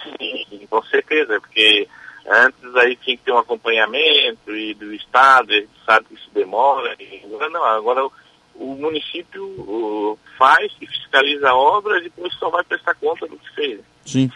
Sim, 0.03 0.67
com 0.69 0.83
certeza, 0.85 1.41
porque 1.41 1.87
antes 2.29 2.77
aí 2.77 2.97
tinha 2.97 3.17
que 3.17 3.23
ter 3.23 3.33
um 3.33 3.39
acompanhamento 3.39 4.55
e 4.55 4.75
do 4.75 4.93
Estado, 4.95 5.53
a 5.53 5.57
gente 5.57 5.71
sabe 5.85 6.07
que 6.07 6.15
isso 6.15 6.31
demora. 6.35 6.97
agora 7.25 7.51
não, 7.51 7.65
agora 7.65 8.05
o, 8.05 8.13
o 8.55 8.75
município 8.77 9.45
o, 9.45 10.19
faz 10.37 10.73
e 10.81 10.87
fiscaliza 10.87 11.51
a 11.51 11.57
obra 11.57 11.99
e 11.99 12.05
depois 12.05 12.33
só 12.35 12.49
vai 12.51 12.65
prestar 12.65 12.95
conta 12.95 13.27
do 13.27 13.37
que 13.37 13.55
fez. 13.55 13.81
Sim. 14.05 14.31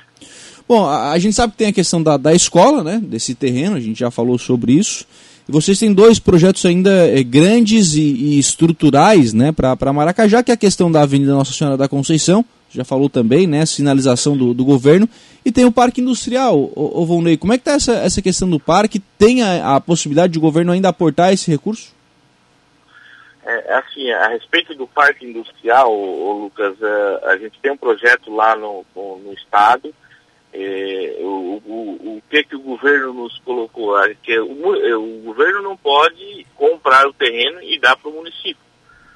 Bom, 0.66 0.86
a, 0.86 1.12
a 1.12 1.18
gente 1.18 1.34
sabe 1.34 1.52
que 1.52 1.58
tem 1.58 1.68
a 1.68 1.72
questão 1.72 2.02
da, 2.02 2.16
da 2.16 2.32
escola, 2.32 2.82
né? 2.82 3.00
Desse 3.02 3.34
terreno, 3.34 3.76
a 3.76 3.80
gente 3.80 3.98
já 3.98 4.10
falou 4.10 4.38
sobre 4.38 4.72
isso. 4.72 5.06
E 5.48 5.52
vocês 5.52 5.78
têm 5.78 5.92
dois 5.92 6.18
projetos 6.18 6.64
ainda 6.64 6.90
é, 6.90 7.22
grandes 7.22 7.94
e, 7.94 8.00
e, 8.00 8.38
estruturais 8.38 9.34
né, 9.34 9.52
para 9.52 9.92
Maracajá, 9.92 10.42
que 10.42 10.50
é 10.50 10.54
a 10.54 10.58
questão 10.58 10.90
da 10.90 11.02
Avenida 11.02 11.34
Nossa 11.34 11.52
Senhora 11.52 11.76
da 11.76 11.86
Conceição, 11.86 12.44
já 12.70 12.84
falou 12.84 13.08
também, 13.08 13.46
né? 13.46 13.64
Sinalização 13.66 14.36
do, 14.36 14.52
do 14.52 14.64
governo. 14.64 15.08
E 15.44 15.52
tem 15.52 15.64
o 15.64 15.70
Parque 15.70 16.00
Industrial, 16.00 16.58
o, 16.58 17.02
o 17.02 17.06
Volney. 17.06 17.36
Como 17.36 17.52
é 17.52 17.58
que 17.58 17.62
está 17.62 17.72
essa, 17.72 17.92
essa 17.98 18.22
questão 18.22 18.48
do 18.48 18.58
parque? 18.58 18.98
Tem 19.18 19.42
a, 19.42 19.76
a 19.76 19.80
possibilidade 19.80 20.32
de 20.32 20.38
o 20.38 20.42
governo 20.42 20.72
ainda 20.72 20.88
aportar 20.88 21.32
esse 21.32 21.50
recurso? 21.50 21.94
É, 23.46 23.74
assim, 23.74 24.10
a 24.10 24.28
respeito 24.28 24.74
do 24.74 24.86
Parque 24.86 25.26
Industrial, 25.26 25.92
o, 25.92 26.44
Lucas, 26.44 26.82
a, 26.82 26.86
é, 26.86 27.32
a 27.32 27.36
gente 27.36 27.58
tem 27.60 27.70
um 27.70 27.76
projeto 27.76 28.34
lá 28.34 28.56
no, 28.56 28.84
no, 28.96 29.18
no 29.18 29.32
Estado. 29.34 29.94
É, 30.56 31.16
o, 31.18 31.60
o, 31.66 32.16
o 32.16 32.22
que 32.30 32.44
que 32.44 32.54
o 32.54 32.60
governo 32.60 33.12
nos 33.12 33.36
colocou? 33.40 33.98
É 33.98 34.14
que 34.14 34.38
o, 34.38 34.74
é, 34.76 34.96
o 34.96 35.22
governo 35.24 35.62
não 35.62 35.76
pode 35.76 36.46
comprar 36.54 37.08
o 37.08 37.12
terreno 37.12 37.60
e 37.60 37.76
dar 37.80 37.96
para 37.96 38.08
o 38.08 38.14
município. 38.14 38.62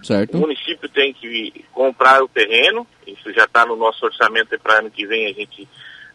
Certo. 0.02 0.36
O 0.36 0.40
município 0.40 0.88
tem 0.88 1.14
que 1.14 1.64
comprar 1.72 2.22
o 2.22 2.28
terreno, 2.28 2.86
isso 3.06 3.32
já 3.32 3.44
está 3.44 3.64
no 3.64 3.76
nosso 3.76 4.04
orçamento 4.04 4.58
para 4.58 4.78
ano 4.78 4.90
que 4.90 5.06
vem, 5.06 5.26
a 5.26 5.32
gente, 5.32 5.68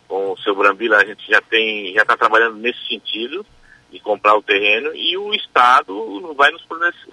com 0.07 0.31
o 0.31 0.37
seu 0.37 0.55
Brambila, 0.55 0.97
a 0.97 1.05
gente 1.05 1.25
já 1.29 1.41
tem, 1.41 1.93
já 1.93 2.01
está 2.01 2.17
trabalhando 2.17 2.57
nesse 2.57 2.85
sentido 2.87 3.45
de 3.91 3.99
comprar 3.99 4.35
o 4.35 4.41
terreno 4.41 4.93
e 4.93 5.17
o 5.17 5.33
Estado 5.33 6.33
vai 6.33 6.51
nos 6.51 6.65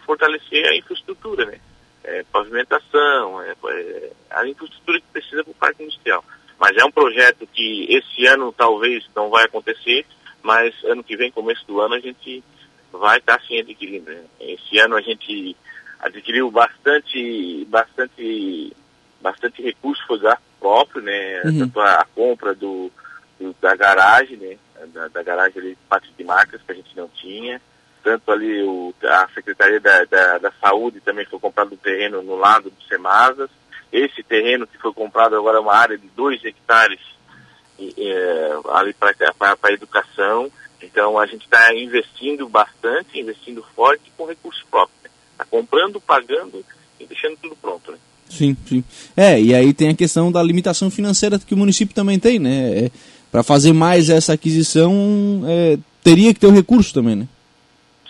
fortalecer 0.05 0.67
a 0.67 0.77
infraestrutura, 0.77 1.45
né? 1.45 1.61
É, 2.03 2.25
pavimentação, 2.33 3.43
é, 3.43 3.55
é, 3.69 4.13
a 4.31 4.49
infraestrutura 4.49 5.01
que 5.01 5.07
precisa 5.13 5.45
para 5.45 5.51
o 5.51 5.55
parque 5.55 5.83
industrial. 5.83 6.25
Mas 6.61 6.77
é 6.77 6.85
um 6.85 6.91
projeto 6.91 7.49
que 7.51 7.87
esse 7.89 8.27
ano 8.27 8.53
talvez 8.53 9.09
não 9.17 9.31
vai 9.31 9.45
acontecer, 9.45 10.05
mas 10.43 10.75
ano 10.85 11.03
que 11.03 11.17
vem, 11.17 11.33
começo 11.33 11.67
do 11.67 11.81
ano, 11.81 11.95
a 11.95 12.01
gente 12.01 12.45
vai 12.93 13.17
estar 13.17 13.39
tá, 13.39 13.45
sim 13.47 13.59
adquirindo. 13.59 14.11
Esse 14.39 14.79
ano 14.79 14.95
a 14.95 15.01
gente 15.01 15.57
adquiriu 15.99 16.51
bastante, 16.51 17.65
bastante, 17.67 18.77
bastante 19.23 19.63
recurso 19.63 20.05
foi 20.07 20.19
gasto 20.19 20.43
próprio, 20.61 21.01
né? 21.01 21.43
Uhum. 21.45 21.59
Tanto 21.61 21.81
a, 21.81 21.95
a 21.95 22.05
compra 22.15 22.55
do, 22.55 22.93
do, 23.39 23.57
da 23.59 23.75
garagem, 23.75 24.37
né? 24.37 24.59
Da, 24.93 25.09
da 25.09 25.23
garagem 25.23 25.63
ali, 25.63 25.79
parte 25.89 26.13
de 26.17 26.25
marcas 26.25 26.61
que 26.61 26.73
a 26.73 26.75
gente 26.75 26.95
não 26.95 27.09
tinha. 27.09 27.61
Tanto 28.03 28.31
ali 28.31 28.63
o, 28.63 28.95
a 29.03 29.29
Secretaria 29.35 29.81
da, 29.81 30.05
da, 30.05 30.39
da 30.39 30.53
Saúde 30.61 31.01
também 31.01 31.25
foi 31.25 31.39
comprado 31.39 31.73
um 31.73 31.79
terreno 31.79 32.23
no 32.23 32.37
lado 32.37 32.69
do 32.69 32.83
Semasas. 32.85 33.49
Esse 33.93 34.23
terreno 34.23 34.67
que 34.67 34.79
foi 34.79 34.93
comprado 34.93 35.37
agora 35.37 35.59
é 35.59 35.61
uma 35.61 35.75
área 35.75 35.99
de 35.99 36.09
dois 36.17 36.45
hectares 36.45 37.01
é, 37.79 38.51
ali 38.73 38.95
para 38.95 39.15
a 39.63 39.73
educação. 39.73 40.51
Então 40.83 41.19
a 41.19 41.27
gente 41.27 41.45
está 41.45 41.75
investindo 41.75 42.49
bastante, 42.49 43.19
investindo 43.19 43.65
forte 43.75 44.11
com 44.17 44.27
recursos 44.27 44.63
próprios. 44.71 44.99
Está 45.33 45.45
comprando, 45.45 46.01
pagando 46.01 46.65
e 46.99 47.07
deixando 47.07 47.37
tudo 47.37 47.57
pronto, 47.57 47.93
né? 47.93 47.99
Sim, 48.29 48.57
sim. 48.67 48.85
É, 49.17 49.41
e 49.41 49.55
aí 49.55 49.73
tem 49.73 49.89
a 49.89 49.95
questão 49.95 50.31
da 50.31 50.43
limitação 50.43 50.91
financeira 50.91 51.39
que 51.39 51.55
o 51.55 51.57
município 51.57 51.95
também 51.95 52.19
tem, 52.19 52.39
né? 52.39 52.87
É, 52.87 52.91
Para 53.31 53.43
fazer 53.43 53.73
mais 53.73 54.09
essa 54.09 54.33
aquisição, 54.33 55.43
é, 55.47 55.79
teria 56.03 56.33
que 56.33 56.41
ter 56.41 56.47
o 56.47 56.53
recurso 56.53 56.95
também, 56.95 57.17
né? 57.17 57.29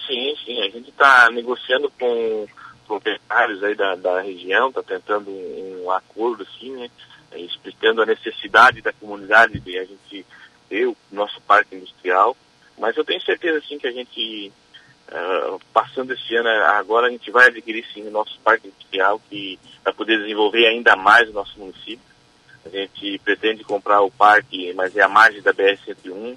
Sim, 0.07 0.35
sim. 0.45 0.61
A 0.61 0.69
gente 0.69 0.91
está 0.91 1.31
negociando 1.31 1.91
com 1.99 2.47
proprietários 2.91 3.63
aí 3.63 3.77
da, 3.77 3.95
da 3.95 4.21
região, 4.21 4.69
está 4.69 4.83
tentando 4.83 5.31
um, 5.31 5.85
um, 5.85 5.91
acordo, 5.93 6.43
assim, 6.43 6.73
né? 6.73 6.91
explicando 7.37 8.03
a 8.03 8.07
necessidade 8.07 8.83
da 8.83 8.93
comunidade 8.93 9.61
de 9.61 9.79
a 9.79 9.85
gente 9.85 10.27
ter 10.69 10.87
o 10.87 10.97
nosso 11.13 11.41
parque 11.43 11.77
industrial. 11.77 12.37
Mas 12.77 12.97
eu 12.97 13.05
tenho 13.05 13.23
certeza, 13.23 13.59
assim, 13.59 13.79
que 13.79 13.87
a 13.87 13.93
gente 13.93 14.53
Uh, 15.13 15.59
passando 15.73 16.13
esse 16.13 16.37
ano, 16.37 16.49
agora 16.49 17.09
a 17.09 17.11
gente 17.11 17.33
vai 17.33 17.49
adquirir 17.49 17.85
sim 17.93 18.07
o 18.07 18.13
nosso 18.13 18.39
parque 18.45 18.69
industrial 18.69 19.21
que 19.29 19.59
vai 19.83 19.93
poder 19.93 20.21
desenvolver 20.21 20.69
ainda 20.69 20.95
mais 20.95 21.29
o 21.29 21.33
nosso 21.33 21.59
município. 21.59 21.99
A 22.65 22.69
gente 22.69 23.19
pretende 23.19 23.65
comprar 23.65 24.03
o 24.03 24.11
parque, 24.13 24.73
mas 24.75 24.97
é 24.97 25.03
a 25.03 25.09
margem 25.09 25.43
da 25.43 25.53
BR-101. 25.53 26.37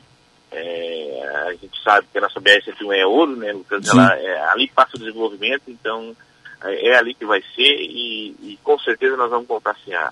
É, 0.52 1.44
a 1.50 1.54
gente 1.54 1.84
sabe 1.84 2.08
que 2.12 2.18
a 2.18 2.22
nossa 2.22 2.42
BR-101 2.42 2.98
é 2.98 3.06
ouro, 3.06 3.36
né, 3.36 3.54
Lucas? 3.54 3.88
Ela, 3.88 4.12
é, 4.20 4.42
ali 4.50 4.68
passa 4.74 4.96
o 4.96 5.00
desenvolvimento, 5.00 5.66
então 5.68 6.16
é, 6.64 6.96
ali 6.96 7.14
que 7.14 7.26
vai 7.26 7.42
ser 7.56 7.76
e, 7.80 8.36
e, 8.42 8.60
com 8.64 8.78
certeza 8.80 9.18
nós 9.18 9.30
vamos 9.30 9.48
comprar 9.48 9.76
sim. 9.84 9.94
A, 9.94 10.12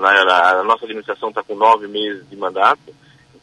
a, 0.00 0.60
a 0.60 0.64
nossa 0.64 0.84
administração 0.84 1.28
está 1.28 1.42
com 1.42 1.54
nove 1.54 1.86
meses 1.86 2.28
de 2.28 2.36
mandato 2.36 2.94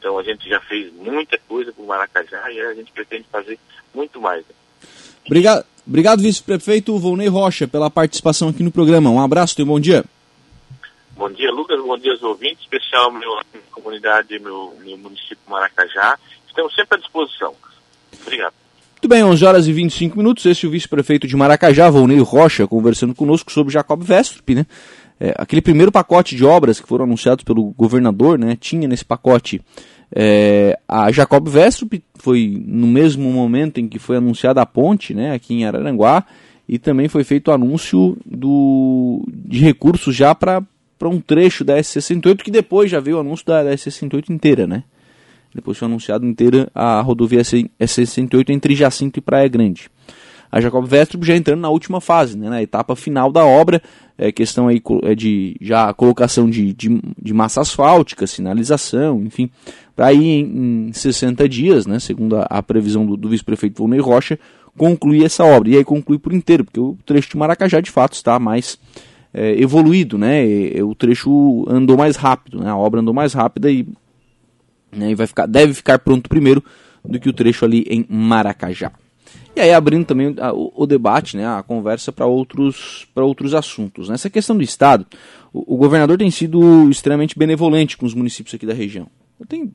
então 0.02 0.18
a 0.18 0.24
gente 0.24 0.50
já 0.50 0.60
fez 0.62 0.92
muita 0.94 1.38
coisa 1.48 1.72
para 1.72 1.84
o 1.84 1.88
Maracajá 1.88 2.52
e 2.52 2.60
a 2.60 2.74
gente 2.74 2.92
pretende 2.92 3.26
fazer 3.32 3.60
muito 3.94 4.20
mais. 4.20 4.44
Obrigado, 5.24 5.64
obrigado 5.88 6.24
vice-prefeito 6.24 6.98
Volney 6.98 7.28
Rocha, 7.28 7.68
pela 7.68 7.88
participação 7.88 8.50
aqui 8.50 8.64
no 8.64 8.72
programa. 8.72 9.12
Um 9.12 9.22
abraço 9.22 9.62
e 9.62 9.64
um 9.64 9.68
bom 9.68 9.80
dia. 9.80 10.04
Bom 11.12 11.30
dia, 11.30 11.52
Lucas. 11.52 11.80
Bom 11.80 12.00
dia 12.00 12.14
aos 12.14 12.24
ouvintes, 12.24 12.62
especial 12.62 13.12
meu, 13.12 13.30
minha 13.54 13.64
comunidade, 13.70 14.40
meu, 14.40 14.76
meu 14.84 14.98
município 14.98 15.38
Maracajá. 15.48 16.18
Estamos 16.48 16.74
sempre 16.74 16.98
à 16.98 17.00
disposição. 17.00 17.56
Obrigado. 18.22 18.56
Muito 19.02 19.10
bem, 19.10 19.24
11 19.24 19.44
horas 19.44 19.68
e 19.68 19.74
25 19.74 20.16
minutos. 20.16 20.46
Esse 20.46 20.64
é 20.64 20.70
o 20.70 20.72
vice-prefeito 20.72 21.26
de 21.28 21.36
Maracajá, 21.36 21.90
Volney 21.90 22.20
Rocha, 22.20 22.68
conversando 22.68 23.16
conosco 23.16 23.52
sobre 23.52 23.74
Jacob 23.74 24.00
Vestrup, 24.04 24.54
né? 24.54 24.64
É, 25.20 25.34
aquele 25.40 25.60
primeiro 25.60 25.92
pacote 25.92 26.36
de 26.36 26.46
obras 26.46 26.80
que 26.80 26.88
foram 26.88 27.06
anunciados 27.06 27.44
pelo 27.44 27.72
governador, 27.72 28.38
né? 28.38 28.56
Tinha 28.56 28.88
nesse 28.88 29.04
pacote 29.04 29.60
é, 30.16 30.78
a 30.88 31.12
Jacob 31.12 31.48
Vestrup 31.50 32.00
foi 32.14 32.64
no 32.64 32.86
mesmo 32.86 33.28
momento 33.32 33.80
em 33.80 33.88
que 33.88 33.98
foi 33.98 34.18
anunciada 34.18 34.62
a 34.62 34.68
ponte, 34.68 35.16
né, 35.16 35.34
aqui 35.34 35.56
em 35.56 35.66
Araranguá, 35.66 36.24
e 36.70 36.78
também 36.78 37.08
foi 37.08 37.24
feito 37.24 37.48
o 37.48 37.54
anúncio 37.56 38.16
do, 38.24 39.26
de 39.28 39.62
recursos 39.62 40.16
já 40.16 40.36
para 40.36 40.62
um 41.06 41.20
trecho 41.20 41.64
da 41.64 41.76
S68, 41.76 42.44
que 42.44 42.52
depois 42.52 42.92
já 42.92 43.00
veio 43.00 43.18
o 43.18 43.22
anúncio 43.22 43.48
da, 43.48 43.64
da 43.64 43.72
S68 43.72 44.30
inteira, 44.30 44.68
né? 44.68 44.84
Depois 45.54 45.78
foi 45.78 45.88
anunciado 45.88 46.26
inteira 46.26 46.70
a 46.74 47.02
rodovia 47.02 47.42
S68 47.42 48.50
entre 48.50 48.76
Jacinto 48.76 49.20
e 49.20 49.22
Praia 49.22 49.48
Grande. 49.48 49.90
A 50.52 50.60
Jacob 50.60 50.86
Vestrup 50.86 51.24
já 51.24 51.36
entrando 51.36 51.62
na 51.62 51.70
última 51.70 52.02
fase, 52.02 52.38
né, 52.38 52.50
na 52.50 52.62
etapa 52.62 52.94
final 52.96 53.32
da 53.32 53.46
obra, 53.46 53.82
é 54.18 54.32
questão 54.32 54.68
aí 54.68 54.82
é 55.04 55.16
de 55.16 55.56
já 55.62 55.94
colocação 55.94 56.50
de, 56.50 56.74
de, 56.74 57.02
de 57.22 57.34
massa 57.34 57.62
asfáltica, 57.62 58.28
sinalização, 58.28 59.24
enfim, 59.24 59.50
para 59.96 60.12
ir 60.12 60.26
em, 60.26 60.90
em 60.90 60.94
60 60.94 61.48
dias, 61.48 61.86
né, 61.86 62.00
segundo 62.00 62.36
a, 62.36 62.44
a 62.44 62.62
previsão 62.62 63.06
do, 63.06 63.16
do 63.16 63.30
vice-prefeito 63.30 63.78
Volney 63.78 64.02
Rocha, 64.02 64.38
concluir 64.78 65.24
essa 65.24 65.46
obra. 65.46 65.70
E 65.70 65.78
aí 65.78 65.84
concluir 65.86 66.20
por 66.20 66.34
inteiro, 66.34 66.66
porque 66.66 66.80
o 66.80 66.98
trecho 67.06 67.30
de 67.30 67.38
Maracajá 67.38 67.80
de 67.80 67.92
fato 67.92 68.14
está 68.14 68.38
mais 68.38 68.78
é, 69.34 69.60
evoluído, 69.62 70.18
né? 70.18 70.46
E, 70.46 70.82
o 70.84 70.94
trecho 70.94 71.66
andou 71.68 71.98
mais 71.98 72.16
rápido, 72.16 72.60
né? 72.60 72.70
A 72.70 72.76
obra 72.76 73.00
andou 73.00 73.14
mais 73.14 73.34
rápida 73.34 73.72
e, 73.72 73.88
né, 74.92 75.12
e 75.12 75.16
vai 75.16 75.28
ficar, 75.28 75.46
deve 75.46 75.74
ficar 75.74 76.00
pronto 76.00 76.30
primeiro 76.30 76.64
do 77.04 77.20
que 77.20 77.30
o 77.30 77.34
trecho 77.34 77.66
ali 77.66 77.86
em 77.90 78.06
Maracajá. 78.10 78.92
E 79.56 79.60
aí 79.60 79.74
abrindo 79.74 80.06
também 80.06 80.34
o, 80.54 80.84
o, 80.84 80.88
debate, 80.88 81.36
né, 81.36 81.46
a 81.46 81.62
conversa 81.62 82.12
para 82.12 82.26
outros, 82.26 83.06
outros 83.16 83.54
assuntos. 83.54 84.08
Nessa 84.08 84.30
questão 84.30 84.56
do 84.56 84.64
Estado, 84.64 85.06
o, 85.52 85.76
o, 85.76 85.78
governador 85.78 86.18
tem 86.18 86.32
sido 86.32 86.90
extremamente 86.90 87.38
benevolente 87.38 87.98
com 87.98 88.06
os 88.06 88.14
municípios 88.14 88.54
aqui 88.54 88.66
da 88.66 88.74
região. 88.74 89.08
Eu, 89.40 89.46
tenho, 89.46 89.74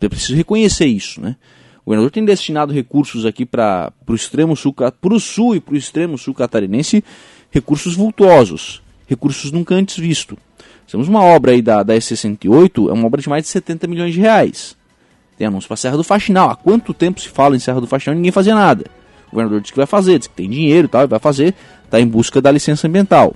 eu 0.00 0.10
preciso 0.10 0.34
reconhecer 0.34 0.86
isso, 0.86 1.20
né? 1.20 1.36
O 1.84 1.86
governador 1.86 2.10
tem 2.10 2.24
destinado 2.24 2.72
recursos 2.72 3.26
aqui 3.26 3.44
para 3.44 3.92
o 4.06 4.14
extremo 4.14 4.56
sul, 4.56 4.72
para 4.72 5.14
o 5.14 5.20
sul 5.20 5.56
e 5.56 5.60
para 5.60 5.74
o 5.74 5.76
extremo 5.76 6.16
sul 6.16 6.32
catarinense, 6.32 7.04
recursos 7.50 7.94
vultuosos, 7.94 8.81
recursos 9.12 9.52
nunca 9.52 9.74
antes 9.74 9.96
vistos. 9.96 10.36
Temos 10.90 11.08
uma 11.08 11.22
obra 11.22 11.52
aí 11.52 11.62
da, 11.62 11.82
da 11.82 11.94
S68, 11.94 12.90
é 12.90 12.92
uma 12.92 13.06
obra 13.06 13.20
de 13.20 13.28
mais 13.28 13.44
de 13.44 13.48
70 13.48 13.86
milhões 13.86 14.12
de 14.12 14.20
reais. 14.20 14.76
Tem 15.38 15.46
anúncio 15.46 15.66
para 15.66 15.76
Serra 15.76 15.96
do 15.96 16.04
Faxinal. 16.04 16.50
Há 16.50 16.56
quanto 16.56 16.92
tempo 16.92 17.20
se 17.20 17.28
fala 17.28 17.56
em 17.56 17.58
Serra 17.58 17.80
do 17.80 17.86
Faxinal 17.86 18.14
e 18.14 18.18
ninguém 18.18 18.32
fazia 18.32 18.54
nada? 18.54 18.84
O 19.28 19.30
governador 19.30 19.60
disse 19.60 19.72
que 19.72 19.78
vai 19.78 19.86
fazer, 19.86 20.18
disse 20.18 20.28
que 20.28 20.36
tem 20.36 20.50
dinheiro 20.50 20.86
e 20.86 20.88
tal, 20.88 21.08
vai 21.08 21.18
fazer, 21.18 21.54
está 21.84 21.98
em 21.98 22.06
busca 22.06 22.42
da 22.42 22.50
licença 22.50 22.86
ambiental. 22.86 23.34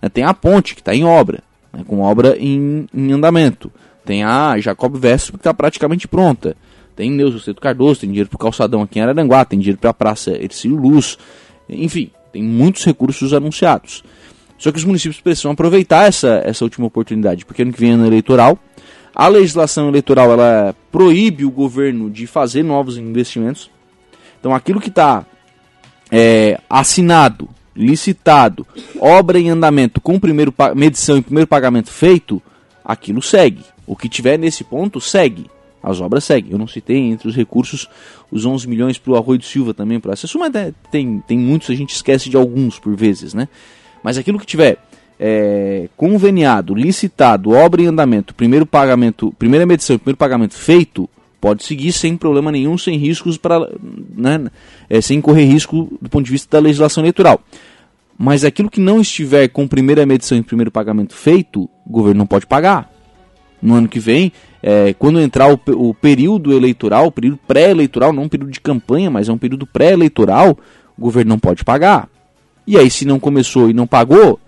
Né, 0.00 0.08
tem 0.08 0.22
a 0.22 0.32
ponte, 0.32 0.74
que 0.74 0.80
está 0.80 0.94
em 0.94 1.04
obra, 1.04 1.42
né, 1.72 1.82
com 1.84 2.00
obra 2.00 2.36
em, 2.38 2.86
em, 2.94 3.12
andamento. 3.12 3.72
Tem 4.04 4.22
a 4.22 4.56
Jacob 4.58 4.96
Vespo, 4.96 5.32
que 5.32 5.38
está 5.38 5.52
praticamente 5.52 6.06
pronta. 6.06 6.56
Tem 6.94 7.10
Neuza 7.10 7.40
Cedo 7.40 7.60
Cardoso, 7.60 8.00
tem 8.00 8.08
dinheiro 8.08 8.28
para 8.28 8.36
o 8.36 8.38
calçadão 8.38 8.82
aqui 8.82 9.00
em 9.00 9.02
Araranguá, 9.02 9.44
tem 9.44 9.58
dinheiro 9.58 9.78
para 9.78 9.90
a 9.90 9.94
Praça 9.94 10.30
Ercílio 10.30 10.76
Luz. 10.76 11.18
Enfim, 11.68 12.10
tem 12.32 12.42
muitos 12.42 12.84
recursos 12.84 13.34
anunciados. 13.34 14.04
Só 14.58 14.72
que 14.72 14.78
os 14.78 14.84
municípios 14.84 15.20
precisam 15.20 15.50
aproveitar 15.50 16.06
essa, 16.06 16.42
essa 16.44 16.64
última 16.64 16.86
oportunidade, 16.86 17.44
porque 17.44 17.62
ano 17.62 17.72
que 17.72 17.80
vem 17.80 17.90
é 17.90 17.94
ano 17.94 18.06
eleitoral. 18.06 18.58
A 19.14 19.28
legislação 19.28 19.88
eleitoral 19.88 20.32
ela 20.32 20.74
proíbe 20.90 21.44
o 21.44 21.50
governo 21.50 22.10
de 22.10 22.26
fazer 22.26 22.62
novos 22.62 22.96
investimentos. 22.98 23.70
Então 24.38 24.54
aquilo 24.54 24.80
que 24.80 24.88
está 24.88 25.24
é, 26.10 26.60
assinado, 26.68 27.48
licitado, 27.74 28.66
obra 28.98 29.38
em 29.38 29.50
andamento, 29.50 30.00
com 30.00 30.18
primeiro 30.18 30.52
medição 30.74 31.16
e 31.16 31.22
primeiro 31.22 31.46
pagamento 31.46 31.90
feito, 31.90 32.42
aquilo 32.84 33.22
segue. 33.22 33.62
O 33.86 33.94
que 33.94 34.08
tiver 34.08 34.38
nesse 34.38 34.64
ponto 34.64 35.00
segue. 35.00 35.50
As 35.82 36.00
obras 36.00 36.24
seguem. 36.24 36.50
Eu 36.50 36.58
não 36.58 36.66
citei 36.66 36.96
entre 36.96 37.28
os 37.28 37.36
recursos 37.36 37.88
os 38.30 38.44
11 38.44 38.68
milhões 38.68 38.98
para 38.98 39.12
o 39.12 39.16
Arroio 39.16 39.38
do 39.38 39.44
Silva 39.44 39.72
também 39.72 40.00
para 40.00 40.14
acesso, 40.14 40.38
mas 40.38 40.52
tem, 40.90 41.22
tem 41.26 41.38
muitos, 41.38 41.70
a 41.70 41.74
gente 41.74 41.94
esquece 41.94 42.28
de 42.28 42.36
alguns 42.36 42.78
por 42.78 42.96
vezes, 42.96 43.32
né? 43.32 43.48
Mas 44.06 44.16
aquilo 44.16 44.38
que 44.38 44.46
tiver 44.46 44.78
é, 45.18 45.88
conveniado, 45.96 46.76
licitado, 46.76 47.50
obra 47.50 47.82
em 47.82 47.86
andamento, 47.86 48.36
primeiro 48.36 48.64
pagamento, 48.64 49.34
primeira 49.36 49.66
medição, 49.66 49.98
primeiro 49.98 50.16
pagamento 50.16 50.54
feito, 50.54 51.10
pode 51.40 51.64
seguir 51.64 51.90
sem 51.90 52.16
problema 52.16 52.52
nenhum, 52.52 52.78
sem 52.78 52.96
riscos 52.96 53.36
para, 53.36 53.68
né, 54.16 54.46
é, 54.88 55.00
sem 55.00 55.20
correr 55.20 55.46
risco 55.46 55.98
do 56.00 56.08
ponto 56.08 56.24
de 56.24 56.30
vista 56.30 56.56
da 56.56 56.62
legislação 56.62 57.02
eleitoral. 57.02 57.40
Mas 58.16 58.44
aquilo 58.44 58.70
que 58.70 58.78
não 58.78 59.00
estiver 59.00 59.48
com 59.48 59.66
primeira 59.66 60.06
medição 60.06 60.38
e 60.38 60.42
primeiro 60.42 60.70
pagamento 60.70 61.12
feito, 61.12 61.68
o 61.84 61.90
governo 61.90 62.18
não 62.18 62.28
pode 62.28 62.46
pagar. 62.46 62.88
No 63.60 63.74
ano 63.74 63.88
que 63.88 63.98
vem, 63.98 64.30
é, 64.62 64.94
quando 64.94 65.20
entrar 65.20 65.52
o, 65.52 65.60
o, 65.72 65.92
período 65.92 66.52
eleitoral, 66.52 67.08
o 67.08 67.12
período 67.12 67.40
pré-eleitoral, 67.44 68.12
não 68.12 68.22
um 68.22 68.28
período 68.28 68.52
de 68.52 68.60
campanha, 68.60 69.10
mas 69.10 69.28
é 69.28 69.32
um 69.32 69.38
período 69.38 69.66
pré-eleitoral, 69.66 70.56
o 70.96 71.02
governo 71.02 71.30
não 71.30 71.40
pode 71.40 71.64
pagar. 71.64 72.08
E 72.66 72.76
aí, 72.76 72.90
se 72.90 73.04
não 73.04 73.20
começou 73.20 73.70
e 73.70 73.72
não 73.72 73.86
pagou, 73.86 74.40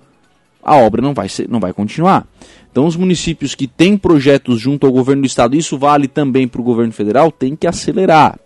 a 0.63 0.77
obra 0.77 1.01
não 1.01 1.15
vai, 1.15 1.29
ser, 1.29 1.49
não 1.49 1.61
vai 1.61 1.73
continuar. 1.73 2.27
Então, 2.71 2.87
os 2.87 2.97
municípios 2.97 3.55
que 3.55 3.67
têm 3.67 3.97
projetos 3.97 4.61
junto 4.61 4.87
ao 4.87 4.93
governo 4.93 5.23
do 5.23 5.27
estado, 5.27 5.57
isso 5.57 5.79
vale 5.79 6.09
também 6.09 6.49
para 6.49 6.61
o 6.61 6.65
governo 6.65 6.93
federal, 6.93 7.31
tem 7.31 7.55
que 7.55 7.67
acelerar. 7.67 8.39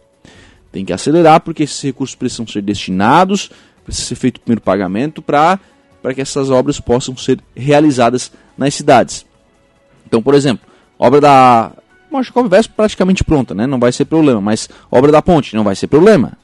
Tem 0.70 0.84
que 0.84 0.92
acelerar 0.92 1.40
porque 1.40 1.62
esses 1.64 1.80
recursos 1.82 2.14
precisam 2.14 2.46
ser 2.46 2.62
destinados, 2.62 3.50
precisa 3.84 4.08
ser 4.08 4.14
feito 4.14 4.36
o 4.36 4.40
primeiro 4.40 4.60
pagamento 4.60 5.20
para 5.20 5.58
que 6.14 6.20
essas 6.20 6.50
obras 6.50 6.78
possam 6.78 7.16
ser 7.16 7.40
realizadas 7.56 8.30
nas 8.56 8.74
cidades. 8.74 9.26
Então, 10.06 10.22
por 10.22 10.34
exemplo, 10.34 10.66
obra 10.98 11.20
da 11.20 11.72
Machacov 12.10 12.48
Vespa 12.48 12.74
praticamente 12.76 13.24
pronta, 13.24 13.54
né? 13.54 13.66
Não 13.66 13.80
vai 13.80 13.92
ser 13.92 14.04
problema, 14.04 14.40
mas 14.40 14.68
obra 14.90 15.10
da 15.10 15.22
ponte 15.22 15.56
não 15.56 15.64
vai 15.64 15.74
ser 15.74 15.86
problema 15.88 16.38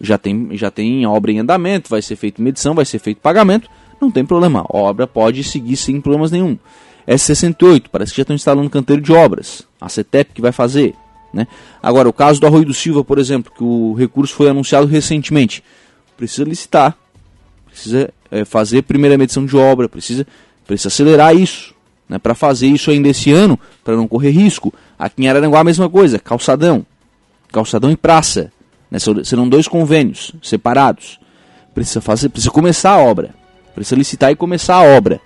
já 0.00 0.18
tem, 0.18 0.50
já 0.52 0.70
tem 0.70 1.06
obra 1.06 1.32
em 1.32 1.38
andamento, 1.38 1.88
vai 1.88 2.02
ser 2.02 2.16
feita 2.16 2.42
medição, 2.42 2.74
vai 2.74 2.84
ser 2.84 2.98
feito 2.98 3.20
pagamento, 3.20 3.68
não 4.00 4.10
tem 4.10 4.24
problema. 4.24 4.60
A 4.60 4.76
obra 4.76 5.06
pode 5.06 5.42
seguir 5.42 5.76
sem 5.76 6.00
problemas 6.00 6.30
nenhum. 6.30 6.58
S68, 7.06 7.84
parece 7.90 8.12
que 8.12 8.16
já 8.18 8.22
estão 8.22 8.36
instalando 8.36 8.68
canteiro 8.68 9.00
de 9.00 9.12
obras. 9.12 9.66
A 9.80 9.88
CETEP 9.88 10.34
que 10.34 10.40
vai 10.40 10.52
fazer. 10.52 10.94
Né? 11.32 11.46
Agora, 11.82 12.08
o 12.08 12.12
caso 12.12 12.40
do 12.40 12.46
Arroio 12.46 12.64
do 12.64 12.74
Silva, 12.74 13.04
por 13.04 13.18
exemplo, 13.18 13.52
que 13.56 13.62
o 13.62 13.94
recurso 13.94 14.34
foi 14.34 14.48
anunciado 14.48 14.86
recentemente, 14.86 15.62
precisa 16.16 16.44
licitar, 16.44 16.96
precisa 17.66 18.12
é, 18.30 18.44
fazer 18.44 18.82
primeira 18.82 19.16
medição 19.16 19.44
de 19.44 19.56
obra, 19.56 19.88
precisa, 19.88 20.26
precisa 20.66 20.88
acelerar 20.88 21.36
isso. 21.36 21.74
Né? 22.08 22.18
Para 22.18 22.34
fazer 22.34 22.66
isso 22.66 22.90
ainda 22.90 23.08
esse 23.08 23.32
ano, 23.32 23.58
para 23.84 23.96
não 23.96 24.08
correr 24.08 24.30
risco. 24.30 24.72
Aqui 24.98 25.24
em 25.24 25.28
Araranguá 25.28 25.60
a 25.60 25.64
mesma 25.64 25.88
coisa, 25.88 26.18
calçadão. 26.18 26.84
Calçadão 27.52 27.90
e 27.90 27.96
praça. 27.96 28.52
Né? 28.90 28.98
Serão 29.24 29.48
dois 29.48 29.68
convênios 29.68 30.32
separados. 30.42 31.18
Precisa 31.74 32.00
fazer, 32.00 32.28
precisa 32.28 32.50
começar 32.50 32.92
a 32.92 32.98
obra. 32.98 33.34
Precisa 33.74 33.96
licitar 33.96 34.30
e 34.30 34.36
começar 34.36 34.76
a 34.76 34.82
obra. 34.82 35.20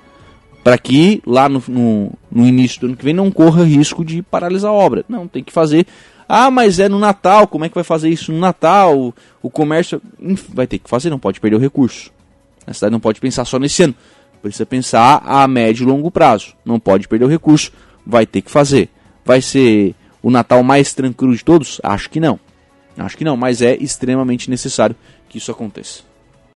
Para 0.64 0.76
que 0.76 1.22
lá 1.24 1.48
no, 1.48 1.62
no, 1.68 2.12
no, 2.30 2.46
início 2.46 2.80
do 2.80 2.86
ano 2.88 2.96
que 2.96 3.04
vem 3.04 3.14
não 3.14 3.30
corra 3.30 3.64
risco 3.64 4.04
de 4.04 4.20
paralisar 4.20 4.70
a 4.70 4.74
obra. 4.74 5.04
Não, 5.08 5.26
tem 5.26 5.42
que 5.42 5.52
fazer. 5.52 5.86
Ah, 6.28 6.50
mas 6.50 6.78
é 6.78 6.88
no 6.88 6.98
Natal, 6.98 7.46
como 7.46 7.64
é 7.64 7.68
que 7.68 7.74
vai 7.74 7.84
fazer 7.84 8.08
isso 8.08 8.32
no 8.32 8.38
Natal? 8.38 9.14
O, 9.42 9.50
comércio. 9.50 10.02
Vai 10.52 10.66
ter 10.66 10.78
que 10.78 10.90
fazer, 10.90 11.08
não 11.08 11.18
pode 11.18 11.40
perder 11.40 11.56
o 11.56 11.60
recurso. 11.60 12.12
A 12.66 12.74
cidade 12.74 12.92
não 12.92 13.00
pode 13.00 13.20
pensar 13.20 13.44
só 13.44 13.58
nesse 13.58 13.84
ano. 13.84 13.94
Precisa 14.42 14.66
pensar 14.66 15.22
a 15.24 15.46
médio 15.46 15.84
e 15.84 15.86
longo 15.86 16.10
prazo. 16.10 16.54
Não 16.64 16.78
pode 16.78 17.08
perder 17.08 17.24
o 17.24 17.28
recurso. 17.28 17.72
Vai 18.06 18.26
ter 18.26 18.42
que 18.42 18.50
fazer. 18.50 18.88
Vai 19.24 19.40
ser 19.40 19.94
o 20.22 20.30
Natal 20.30 20.62
mais 20.62 20.92
tranquilo 20.92 21.34
de 21.34 21.44
todos? 21.44 21.80
Acho 21.82 22.10
que 22.10 22.20
não. 22.20 22.38
Acho 23.04 23.16
que 23.16 23.24
não, 23.24 23.36
mas 23.36 23.62
é 23.62 23.76
extremamente 23.76 24.50
necessário 24.50 24.96
que 25.28 25.38
isso 25.38 25.50
aconteça. 25.50 26.09